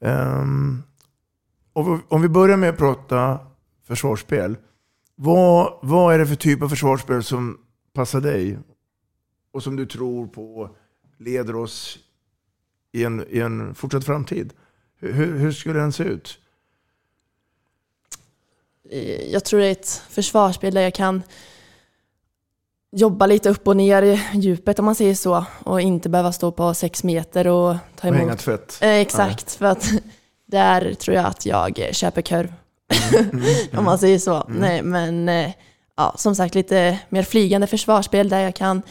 Um, 0.00 0.82
om, 2.08 2.22
vi, 2.22 2.28
börjar 2.28 2.56
med 2.56 2.70
att 2.70 2.78
prata 2.78 3.38
försvarsspel. 3.84 4.56
Vad, 5.14 5.78
vad 5.82 6.14
är 6.14 6.18
det 6.18 6.26
för 6.26 6.34
typ 6.34 6.62
av 6.62 6.68
försvarsspel 6.68 7.22
som 7.22 7.58
passar 7.92 8.20
dig? 8.20 8.58
Och 9.52 9.62
som 9.62 9.76
du 9.76 9.86
tror 9.86 10.26
på 10.26 10.76
leder 11.18 11.56
oss 11.56 11.98
i 12.92 13.04
en, 13.04 13.24
i 13.28 13.40
en 13.40 13.74
fortsatt 13.74 14.04
framtid? 14.04 14.52
Hur, 14.98 15.12
hur, 15.12 15.38
hur 15.38 15.52
skulle 15.52 15.78
den 15.78 15.92
se 15.92 16.04
ut? 16.04 16.38
Eh, 18.90 19.30
Jag 19.32 19.44
tror 19.44 19.60
det 19.60 19.66
är 19.66 19.72
ett 19.72 20.02
försvarsspel 20.08 20.74
där 20.74 20.80
jag 20.82 20.94
kan 20.94 21.22
jobba 22.96 23.26
lite 23.26 23.50
upp 23.50 23.68
och 23.68 23.76
ner 23.76 24.02
i 24.02 24.20
djupet 24.34 24.78
om 24.78 24.84
man 24.84 24.94
säger 24.94 25.14
så. 25.14 25.44
Och 25.64 25.80
inte 25.80 26.08
behöva 26.08 26.32
stå 26.32 26.52
på 26.52 26.74
sex 26.74 27.04
meter 27.04 27.46
och 27.46 27.76
ta 27.96 28.08
Och 28.08 28.14
emot. 28.14 28.20
hänga 28.20 28.36
tvätt. 28.36 28.78
Eh, 28.80 28.88
exakt, 28.90 29.52
för 29.54 29.66
att 29.66 29.90
där 30.46 30.94
tror 30.94 31.16
jag 31.16 31.26
att 31.26 31.46
jag 31.46 31.88
köper 31.92 32.22
kurv. 32.22 32.52
om 33.76 33.84
man 33.84 33.98
säger 33.98 34.18
så. 34.18 34.42
Mm. 34.42 34.58
Nej, 34.60 34.82
men 34.82 35.28
eh, 35.28 35.50
ja, 35.96 36.14
som 36.16 36.34
sagt 36.34 36.54
lite 36.54 36.98
mer 37.08 37.22
flygande 37.22 37.66
försvarsspel 37.66 38.28
där 38.28 38.40
jag 38.40 38.54
kan 38.54 38.82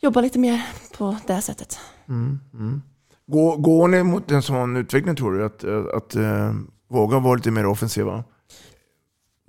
jobba 0.00 0.20
lite 0.20 0.38
mer 0.38 0.62
på 0.98 1.16
det 1.26 1.40
sättet. 1.40 1.78
Mm, 2.08 2.40
mm. 2.54 2.82
Går, 3.26 3.56
går 3.56 3.88
ni 3.88 4.02
mot 4.02 4.30
en 4.30 4.42
sån 4.42 4.76
utveckling 4.76 5.16
tror 5.16 5.32
du? 5.32 5.44
Att, 5.44 5.64
att, 5.64 5.94
att 5.94 6.14
eh, 6.14 6.52
våga 6.90 7.18
vara 7.18 7.34
lite 7.34 7.50
mer 7.50 7.66
offensiva? 7.66 8.24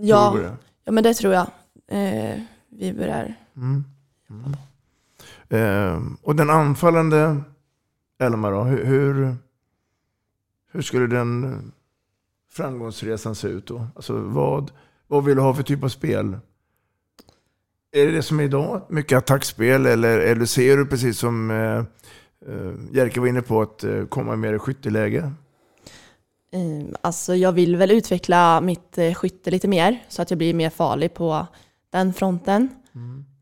Ja, 0.06 0.40
ja 0.86 0.92
men 0.92 1.04
det 1.04 1.14
tror 1.14 1.34
jag. 1.34 1.48
Eh, 1.88 2.40
vi 2.70 2.94
börjar 2.94 3.36
Mm. 3.56 3.84
Mm. 4.30 4.54
Eh, 5.50 6.02
och 6.22 6.36
den 6.36 6.50
anfallande 6.50 7.42
Elma 8.20 8.50
då, 8.50 8.64
hur, 8.64 8.86
hur, 8.86 9.36
hur 10.72 10.82
skulle 10.82 11.08
den 11.08 11.72
framgångsresan 12.52 13.36
se 13.36 13.48
ut 13.48 13.68
då? 13.68 13.88
Alltså 13.96 14.14
vad, 14.20 14.72
vad 15.08 15.26
vill 15.26 15.36
du 15.36 15.42
ha 15.42 15.54
för 15.54 15.64
typ 15.64 15.84
av 15.84 15.90
spel? 15.90 16.38
Är 17.92 18.06
det 18.06 18.12
det 18.12 18.24
som 18.24 18.40
är 18.40 18.44
idag? 18.44 18.82
Mycket 18.90 19.18
attackspel 19.18 19.86
eller, 19.86 20.20
eller 20.20 20.46
ser 20.46 20.78
du 20.78 20.86
precis 20.86 21.18
som 21.20 21.52
eh, 21.52 21.78
eh, 22.48 22.74
Jerker 22.92 23.22
var 23.22 23.28
inne 23.28 23.42
på 23.42 23.62
att 23.62 23.84
eh, 23.84 24.06
komma 24.06 24.36
mer 24.36 24.54
i 24.54 24.60
skytteläge? 24.60 25.32
Eh, 26.54 26.86
Alltså 27.02 27.36
jag 27.36 27.52
vill 27.52 27.76
väl 27.76 27.92
utveckla 27.92 28.62
mitt 28.62 28.98
eh, 28.98 29.14
skytte 29.14 29.52
lite 29.52 29.68
mer 29.68 30.04
så 30.10 30.22
att 30.22 30.32
jag 30.32 30.38
blir 30.38 30.54
mer 30.54 30.70
farlig 30.70 31.14
på 31.14 31.48
den 31.90 32.14
fronten. 32.14 32.70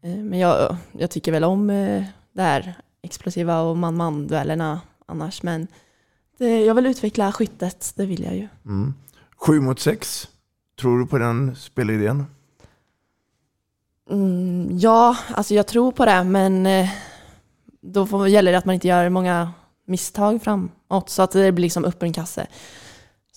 Eh, 0.04 0.10
Men 0.16 0.40
jag, 0.40 0.76
jag 0.92 1.12
tycker 1.12 1.32
väl 1.32 1.44
om 1.44 1.70
eh, 1.70 2.04
det 2.34 2.42
här 2.42 2.74
explosiva 3.04 3.62
och 3.62 3.78
man-man-duellerna 3.78 4.82
annars. 5.06 5.44
Men 5.44 5.68
det, 6.38 6.66
jag 6.66 6.76
vill 6.76 6.86
utveckla 6.86 7.32
skyttet, 7.32 7.94
det 7.96 8.06
vill 8.06 8.24
jag 8.24 8.36
ju. 8.36 8.48
Mm. 8.66 8.94
Sju 9.38 9.60
mot 9.60 9.80
sex, 9.80 10.28
tror 10.80 11.00
du 11.00 11.06
på 11.06 11.18
den 11.18 11.56
spelidén? 11.56 12.26
Mm, 14.10 14.78
ja, 14.78 15.18
alltså 15.34 15.54
jag 15.54 15.68
tror 15.68 15.92
på 15.92 16.06
det 16.06 16.24
men 16.24 16.66
eh, 16.66 16.90
då 17.82 18.06
får, 18.06 18.28
gäller 18.28 18.52
det 18.52 18.58
att 18.58 18.66
man 18.66 18.76
inte 18.76 18.88
gör 18.88 19.10
många 19.10 19.52
misstag 19.86 20.44
framåt 20.44 21.10
så 21.10 21.22
att 21.22 21.32
det 21.32 21.52
blir 21.52 21.64
liksom 21.64 21.86
öppen 21.86 22.14
kasse. 22.14 22.48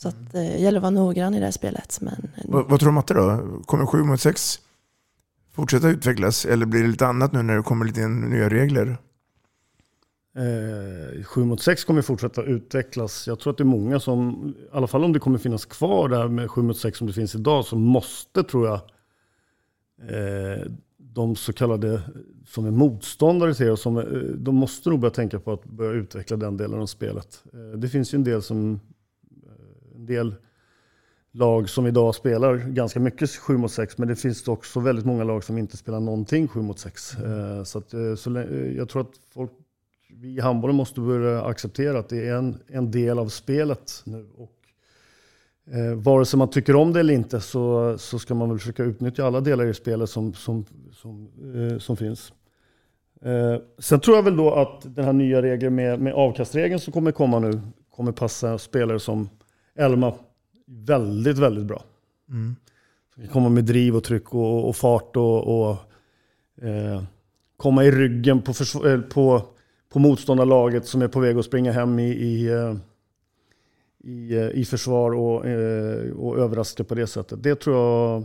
Så 0.05 0.09
att 0.09 0.35
eh, 0.35 0.40
det 0.40 0.59
gäller 0.59 0.79
att 0.79 0.83
vara 0.83 0.90
noggrann 0.90 1.35
i 1.35 1.38
det 1.38 1.45
här 1.45 1.53
spelet. 1.53 1.99
Men 2.01 2.31
Vad, 2.45 2.69
vad 2.69 2.81
tror 2.81 2.90
du 2.90 2.95
Matte 2.95 3.14
då? 3.14 3.62
Kommer 3.67 3.87
sju 3.87 4.05
mot 4.05 4.21
sex 4.21 4.61
fortsätta 5.55 5.88
utvecklas 5.88 6.47
eller 6.47 6.67
blir 6.67 6.83
det 6.83 6.88
lite 6.88 7.07
annat 7.07 7.33
nu 7.33 7.43
när 7.43 7.57
det 7.57 7.62
kommer 7.62 7.85
lite 7.85 8.09
nya 8.09 8.49
regler? 8.49 8.97
Eh, 10.37 11.25
7 11.25 11.45
mot 11.45 11.61
6 11.61 11.85
kommer 11.85 12.03
fortsätta 12.03 12.43
utvecklas. 12.43 13.27
Jag 13.27 13.40
tror 13.40 13.51
att 13.51 13.57
det 13.57 13.62
är 13.62 13.67
många 13.67 14.01
som, 14.01 14.55
i 14.59 14.77
alla 14.77 14.87
fall 14.87 15.05
om 15.05 15.12
det 15.12 15.19
kommer 15.19 15.38
finnas 15.38 15.64
kvar 15.64 16.09
där 16.09 16.29
med 16.29 16.51
7 16.51 16.62
mot 16.62 16.79
6 16.79 16.99
som 16.99 17.07
det 17.07 17.12
finns 17.12 17.35
idag, 17.35 17.64
så 17.64 17.77
måste 17.77 18.43
tror 18.43 18.67
jag 18.67 18.81
eh, 20.11 20.67
de 20.97 21.37
så 21.37 21.53
kallade 21.53 22.01
som 22.47 22.67
är 22.67 22.71
motståndare 22.71 23.55
till 23.55 23.77
som, 23.77 23.99
eh, 23.99 24.05
de 24.37 24.55
måste 24.55 24.90
nog 24.90 25.01
börja 25.01 25.14
tänka 25.14 25.40
på 25.40 25.53
att 25.53 25.64
börja 25.64 25.93
utveckla 25.93 26.37
den 26.37 26.57
delen 26.57 26.81
av 26.81 26.87
spelet. 26.87 27.43
Eh, 27.53 27.79
det 27.79 27.88
finns 27.88 28.14
ju 28.14 28.17
en 28.17 28.25
del 28.25 28.43
som 28.43 28.81
en 30.05 30.17
del 30.17 30.35
lag 31.33 31.69
som 31.69 31.87
idag 31.87 32.14
spelar 32.14 32.57
ganska 32.57 33.01
mycket 33.01 33.31
7 33.31 33.57
mot 33.57 33.71
6, 33.71 33.99
men 33.99 34.09
det 34.09 34.17
finns 34.17 34.49
också 34.49 34.81
väldigt 34.81 35.05
många 35.05 35.25
lag 35.25 35.45
som 35.45 35.59
inte 35.59 35.77
spelar 35.77 36.01
någonting 36.01 36.49
7 36.49 36.62
mot 36.62 36.79
6. 36.79 37.17
Mm. 37.17 37.59
Eh, 37.59 37.64
så, 37.64 37.79
att, 37.79 37.95
eh, 37.95 38.14
så 38.14 38.38
eh, 38.38 38.77
jag 38.77 38.88
tror 38.88 39.03
att 39.03 39.12
folk, 39.35 39.51
vi 40.21 40.37
i 40.37 40.40
handbollen 40.40 40.77
måste 40.77 41.01
börja 41.01 41.45
acceptera 41.45 41.99
att 41.99 42.09
det 42.09 42.29
är 42.29 42.35
en, 42.35 42.59
en 42.67 42.90
del 42.90 43.19
av 43.19 43.29
spelet 43.29 44.03
nu. 44.05 44.27
Och, 44.37 44.53
eh, 45.75 45.95
vare 45.95 46.25
sig 46.25 46.38
man 46.38 46.51
tycker 46.51 46.77
om 46.77 46.93
det 46.93 47.01
eller 47.01 47.14
inte 47.14 47.40
så, 47.40 47.95
så 47.99 48.19
ska 48.19 48.35
man 48.35 48.49
väl 48.49 48.59
försöka 48.59 48.83
utnyttja 48.83 49.27
alla 49.27 49.40
delar 49.40 49.67
i 49.67 49.75
spelet 49.75 50.11
som, 50.11 50.35
som, 50.35 50.64
som, 50.93 51.29
eh, 51.55 51.79
som 51.79 51.97
finns. 51.97 52.33
Eh, 53.23 53.57
sen 53.79 54.01
tror 54.01 54.17
jag 54.17 54.23
väl 54.23 54.37
då 54.37 54.55
att 54.55 54.95
den 54.95 55.05
här 55.05 55.12
nya 55.12 55.43
regeln 55.43 55.75
med, 55.75 56.01
med 56.01 56.14
avkastregeln 56.14 56.81
som 56.81 56.93
kommer 56.93 57.12
komma 57.12 57.38
nu 57.38 57.61
kommer 57.90 58.12
passa 58.12 58.59
spelare 58.59 59.01
som 59.01 59.29
Elma 59.75 60.15
väldigt, 60.67 61.39
väldigt 61.39 61.65
bra. 61.65 61.85
Mm. 62.29 62.57
Kan 63.17 63.29
komma 63.29 63.49
med 63.49 63.65
driv 63.65 63.97
och 63.97 64.05
tryck 64.05 64.35
och, 64.35 64.69
och 64.69 64.77
fart 64.77 65.17
och, 65.17 65.61
och 65.61 65.77
eh, 66.63 67.03
komma 67.57 67.85
i 67.85 67.91
ryggen 67.91 68.43
på, 68.43 68.53
eh, 68.89 69.01
på, 69.01 69.43
på 69.89 69.99
motståndarlaget 69.99 70.87
som 70.87 71.03
är 71.03 71.09
på 71.09 71.21
väg 71.21 71.39
att 71.39 71.45
springa 71.45 71.73
hem 71.73 71.99
i, 71.99 72.11
i, 72.11 72.47
eh, 72.47 72.77
i, 73.99 74.37
eh, 74.37 74.49
i 74.49 74.65
försvar 74.65 75.15
och, 75.15 75.45
och 76.17 76.39
överraska 76.39 76.85
på 76.85 76.95
det 76.95 77.07
sättet. 77.07 77.43
Det 77.43 77.55
tror 77.55 77.77
jag 77.77 78.25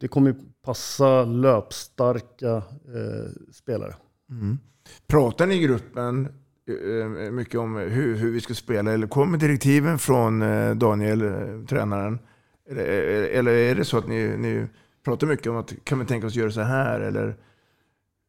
det 0.00 0.08
kommer 0.08 0.34
passa 0.62 1.24
löpstarka 1.24 2.56
eh, 2.56 3.52
spelare. 3.52 3.94
Mm. 4.30 4.58
Pratar 5.06 5.46
ni 5.46 5.54
i 5.54 5.58
gruppen 5.58 6.28
mycket 7.30 7.60
om 7.60 7.76
hur, 7.76 8.16
hur 8.16 8.30
vi 8.30 8.40
ska 8.40 8.54
spela? 8.54 8.92
Eller 8.92 9.06
kommer 9.06 9.38
direktiven 9.38 9.98
från 9.98 10.42
eh, 10.42 10.74
Daniel, 10.74 11.22
eh, 11.22 11.66
tränaren? 11.68 12.18
Eller, 12.70 12.84
eller 13.24 13.52
är 13.52 13.74
det 13.74 13.84
så 13.84 13.98
att 13.98 14.08
ni, 14.08 14.36
ni 14.36 14.66
pratar 15.04 15.26
mycket 15.26 15.46
om 15.46 15.56
att 15.56 15.72
kan 15.84 15.98
vi 15.98 16.06
tänka 16.06 16.26
oss 16.26 16.34
göra 16.34 16.50
så 16.50 16.60
här? 16.60 17.00
Eller, 17.00 17.36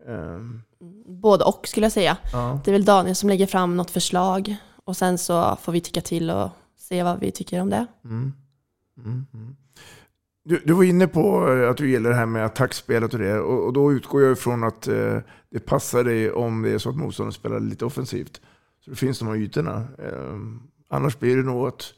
ehm, 0.08 0.62
både 1.06 1.44
och 1.44 1.68
skulle 1.68 1.86
jag 1.86 1.92
säga. 1.92 2.18
Ja. 2.34 2.62
Det 2.64 2.72
är 2.72 2.74
väl 2.74 2.86
Daniel 2.86 3.16
som 3.16 3.30
lägger 3.30 3.48
fram 3.48 3.78
något 3.78 3.92
förslag 3.92 4.56
och 4.86 4.98
sen 4.98 5.18
så 5.18 5.58
får 5.62 5.72
vi 5.72 5.82
tycka 5.82 6.02
till 6.02 6.30
och 6.30 6.50
se 6.78 7.04
vad 7.04 7.20
vi 7.20 7.32
tycker 7.32 7.62
om 7.62 7.70
det. 7.70 7.86
Mm. 8.06 8.34
Mm, 8.98 9.26
mm. 9.34 9.56
Du, 10.44 10.62
du 10.66 10.74
var 10.74 10.84
inne 10.84 11.08
på 11.08 11.52
eh, 11.54 11.70
att 11.70 11.78
du 11.78 11.90
gillar 11.90 12.10
det 12.10 12.16
här 12.16 12.26
med 12.26 12.46
attackspelet 12.46 13.14
och 13.14 13.20
det. 13.20 13.40
Och, 13.40 13.66
och 13.66 13.74
då 13.74 13.94
utgår 13.94 14.22
jag 14.22 14.32
ifrån 14.32 14.64
att 14.64 14.88
eh, 14.88 15.18
det 15.52 15.60
passar 15.60 16.04
dig 16.04 16.32
om 16.32 16.62
det 16.62 16.70
är 16.72 16.78
så 16.78 16.90
att 16.90 16.96
motståndaren 16.96 17.34
spelar 17.34 17.60
lite 17.60 17.86
offensivt. 17.86 18.42
Så 18.86 18.90
det 18.90 18.96
finns 18.96 19.20
de 19.20 19.28
här 19.28 19.36
ytorna. 19.36 19.84
Eh, 19.98 20.36
annars 20.90 21.20
blir 21.20 21.38
det 21.38 21.44
nog 21.44 21.68
att 21.68 21.94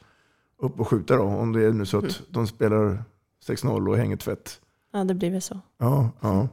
upp 0.62 0.80
och 0.80 0.88
skjuta 0.88 1.16
då. 1.18 1.24
Om 1.24 1.52
det 1.54 1.66
är 1.66 1.72
nu 1.72 1.86
så 1.86 1.98
att 1.98 2.04
Mm. 2.04 2.16
de 2.30 2.48
spelar 2.48 3.04
6-0 3.48 3.90
och 3.90 3.98
hänger 3.98 4.16
tvätt. 4.18 4.60
Ja, 4.94 5.04
det 5.04 5.14
blir 5.14 5.32
väl 5.32 5.42
så. 5.42 5.60
Ja, 5.80 6.10
ja. 6.22 6.48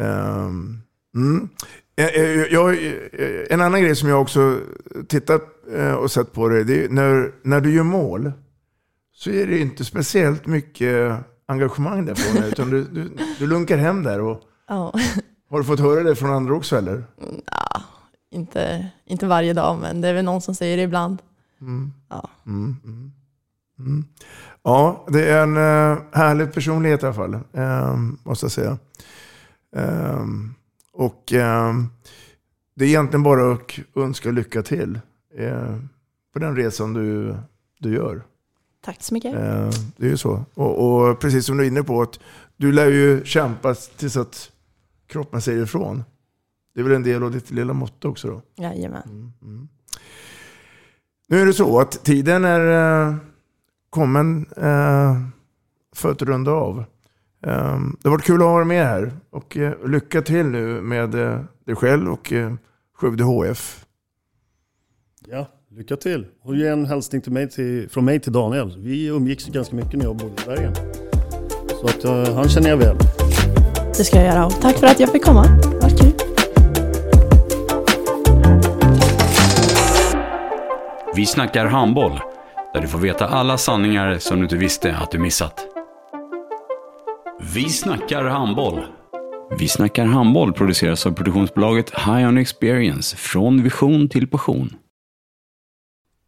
Ehm, 0.00 0.78
mm. 1.14 1.48
Eh, 1.96 2.06
eh, 2.06 2.52
Jag, 2.52 2.74
eh, 2.74 2.92
en 3.50 3.60
annan 3.60 3.82
grej 3.82 3.96
som 3.96 4.08
jag 4.08 4.22
också 4.22 4.58
tittat 5.08 5.42
och 5.98 6.10
sett 6.10 6.32
på 6.32 6.48
det, 6.48 6.64
det 6.64 6.84
är 6.84 6.88
när, 6.88 7.32
när 7.42 7.60
du 7.60 7.74
gör 7.74 7.82
mål 7.82 8.32
så 9.22 9.30
är 9.30 9.46
det 9.46 9.58
inte 9.58 9.84
speciellt 9.84 10.46
mycket 10.46 11.18
engagemang 11.46 12.04
där 12.04 12.14
från 12.14 12.42
dig, 12.42 12.50
utan 12.50 12.70
du, 12.70 12.84
du, 12.84 13.16
du 13.38 13.46
lunkar 13.46 13.76
hem 13.76 14.02
där 14.02 14.20
och 14.20 14.40
Ja. 14.68 14.94
Har 15.50 15.58
du 15.58 15.64
fått 15.64 15.80
höra 15.80 16.02
det 16.02 16.16
från 16.16 16.30
andra 16.30 16.54
också 16.54 16.76
eller? 16.76 17.04
Ja, 17.46 17.82
inte, 18.30 18.88
inte 19.04 19.26
varje 19.26 19.52
dag, 19.52 19.78
men 19.80 20.00
det 20.00 20.08
är 20.08 20.14
väl 20.14 20.24
någon 20.24 20.40
som 20.40 20.54
säger 20.54 20.76
det 20.76 20.82
ibland. 20.82 21.22
Mm. 21.60 21.92
Ja. 22.08 22.30
Mm, 22.46 22.76
mm, 22.84 23.12
mm. 23.78 24.04
Ja, 24.62 25.06
det 25.08 25.30
är 25.30 25.42
en 25.42 25.56
uh, 25.56 26.02
härlig 26.12 26.52
personlighet 26.52 27.02
i 27.02 27.06
alla 27.06 27.14
fall, 27.14 27.34
uh, 27.34 27.96
måste 28.24 28.44
jag 28.44 28.52
säga. 28.52 28.78
Uh, 29.76 30.26
och 30.92 31.32
ehm, 31.32 31.88
det 32.74 32.84
är 32.84 32.88
egentligen 32.88 33.22
bara 33.22 33.52
att 33.52 33.78
önska 33.96 34.30
lycka 34.30 34.62
till 34.62 35.00
eh, 35.38 35.76
på 36.32 36.38
den 36.38 36.56
resan 36.56 36.92
du, 36.92 37.36
du 37.78 37.94
gör. 37.94 38.22
Tack 38.84 39.02
så 39.02 39.14
mycket. 39.14 39.34
Eh, 39.34 39.70
det 39.96 40.06
är 40.06 40.10
ju 40.10 40.16
så. 40.16 40.44
Och, 40.54 41.08
och, 41.08 41.20
precis 41.20 41.46
som 41.46 41.56
du 41.56 41.64
är 41.64 41.68
inne 41.68 41.82
på, 41.82 42.02
att 42.02 42.20
du 42.56 42.72
lär 42.72 42.86
ju 42.86 43.24
kämpa 43.24 43.74
tills 43.74 44.16
att 44.16 44.50
kroppen 45.06 45.42
säger 45.42 45.62
ifrån. 45.62 46.04
Det 46.74 46.80
är 46.80 46.84
väl 46.84 46.92
en 46.92 47.02
del 47.02 47.22
av 47.22 47.30
ditt 47.30 47.50
lilla 47.50 47.72
motto 47.72 48.08
också 48.08 48.28
då? 48.28 48.42
Jajamän. 48.62 49.02
Mm, 49.04 49.32
mm. 49.42 49.68
Nu 51.28 51.40
är 51.40 51.46
det 51.46 51.52
så 51.52 51.80
att 51.80 52.04
tiden 52.04 52.44
är 52.44 53.06
eh, 53.08 53.16
kommen 53.90 54.46
eh, 54.56 55.20
för 55.94 56.10
att 56.10 56.22
runda 56.22 56.50
av. 56.50 56.78
Eh, 57.42 57.80
det 58.00 58.08
har 58.08 58.10
varit 58.10 58.24
kul 58.24 58.42
att 58.42 58.48
ha 58.48 58.58
dig 58.58 58.66
med 58.66 58.86
här. 58.86 59.12
Och 59.30 59.56
eh, 59.56 59.86
lycka 59.86 60.22
till 60.22 60.46
nu 60.46 60.80
med 60.80 61.10
dig 61.64 61.76
själv 61.76 62.12
och 62.12 62.32
Skövde 62.94 63.24
HF. 63.24 63.86
Ja, 65.26 65.48
lycka 65.76 65.96
till. 65.96 66.26
Och 66.44 66.56
ge 66.56 66.68
en 66.68 66.86
hälsning 66.86 67.20
till 67.22 67.32
mig 67.32 67.48
till, 67.50 67.88
från 67.90 68.04
mig 68.04 68.20
till 68.20 68.32
Daniel. 68.32 68.74
Vi 68.78 69.06
umgicks 69.06 69.46
ganska 69.46 69.76
mycket 69.76 69.92
när 69.92 70.04
jag 70.04 70.16
bodde 70.16 70.42
i 70.42 70.46
Bergen. 70.46 70.74
Så 71.80 71.86
att, 71.86 72.04
uh, 72.04 72.34
han 72.34 72.48
känner 72.48 72.70
jag 72.70 72.76
väl. 72.76 72.96
Det 73.96 74.04
ska 74.04 74.16
jag 74.16 74.26
göra. 74.26 74.46
Och 74.46 74.60
tack 74.60 74.76
för 74.76 74.86
att 74.86 75.00
jag 75.00 75.12
fick 75.12 75.24
komma. 75.24 75.46
Det 75.46 75.80
var 75.80 75.88
kul. 75.88 76.12
Vi 81.16 81.26
snackar 81.26 81.66
handboll, 81.66 82.20
där 82.74 82.80
du 82.80 82.88
får 82.88 82.98
veta 82.98 83.26
alla 83.26 83.58
sanningar 83.58 84.18
som 84.18 84.36
du 84.36 84.42
inte 84.42 84.56
visste 84.56 84.96
att 84.96 85.10
du 85.10 85.18
missat. 85.18 85.66
Vi 87.54 87.68
snackar 87.68 88.24
handboll. 88.24 88.80
Vi 89.58 89.68
snackar 89.68 90.04
handboll 90.04 90.52
produceras 90.52 91.06
av 91.06 91.12
produktionsbolaget 91.12 91.90
High 91.90 92.28
On 92.28 92.38
Experience, 92.38 93.16
från 93.16 93.62
vision 93.62 94.08
till 94.08 94.26
passion. 94.28 94.76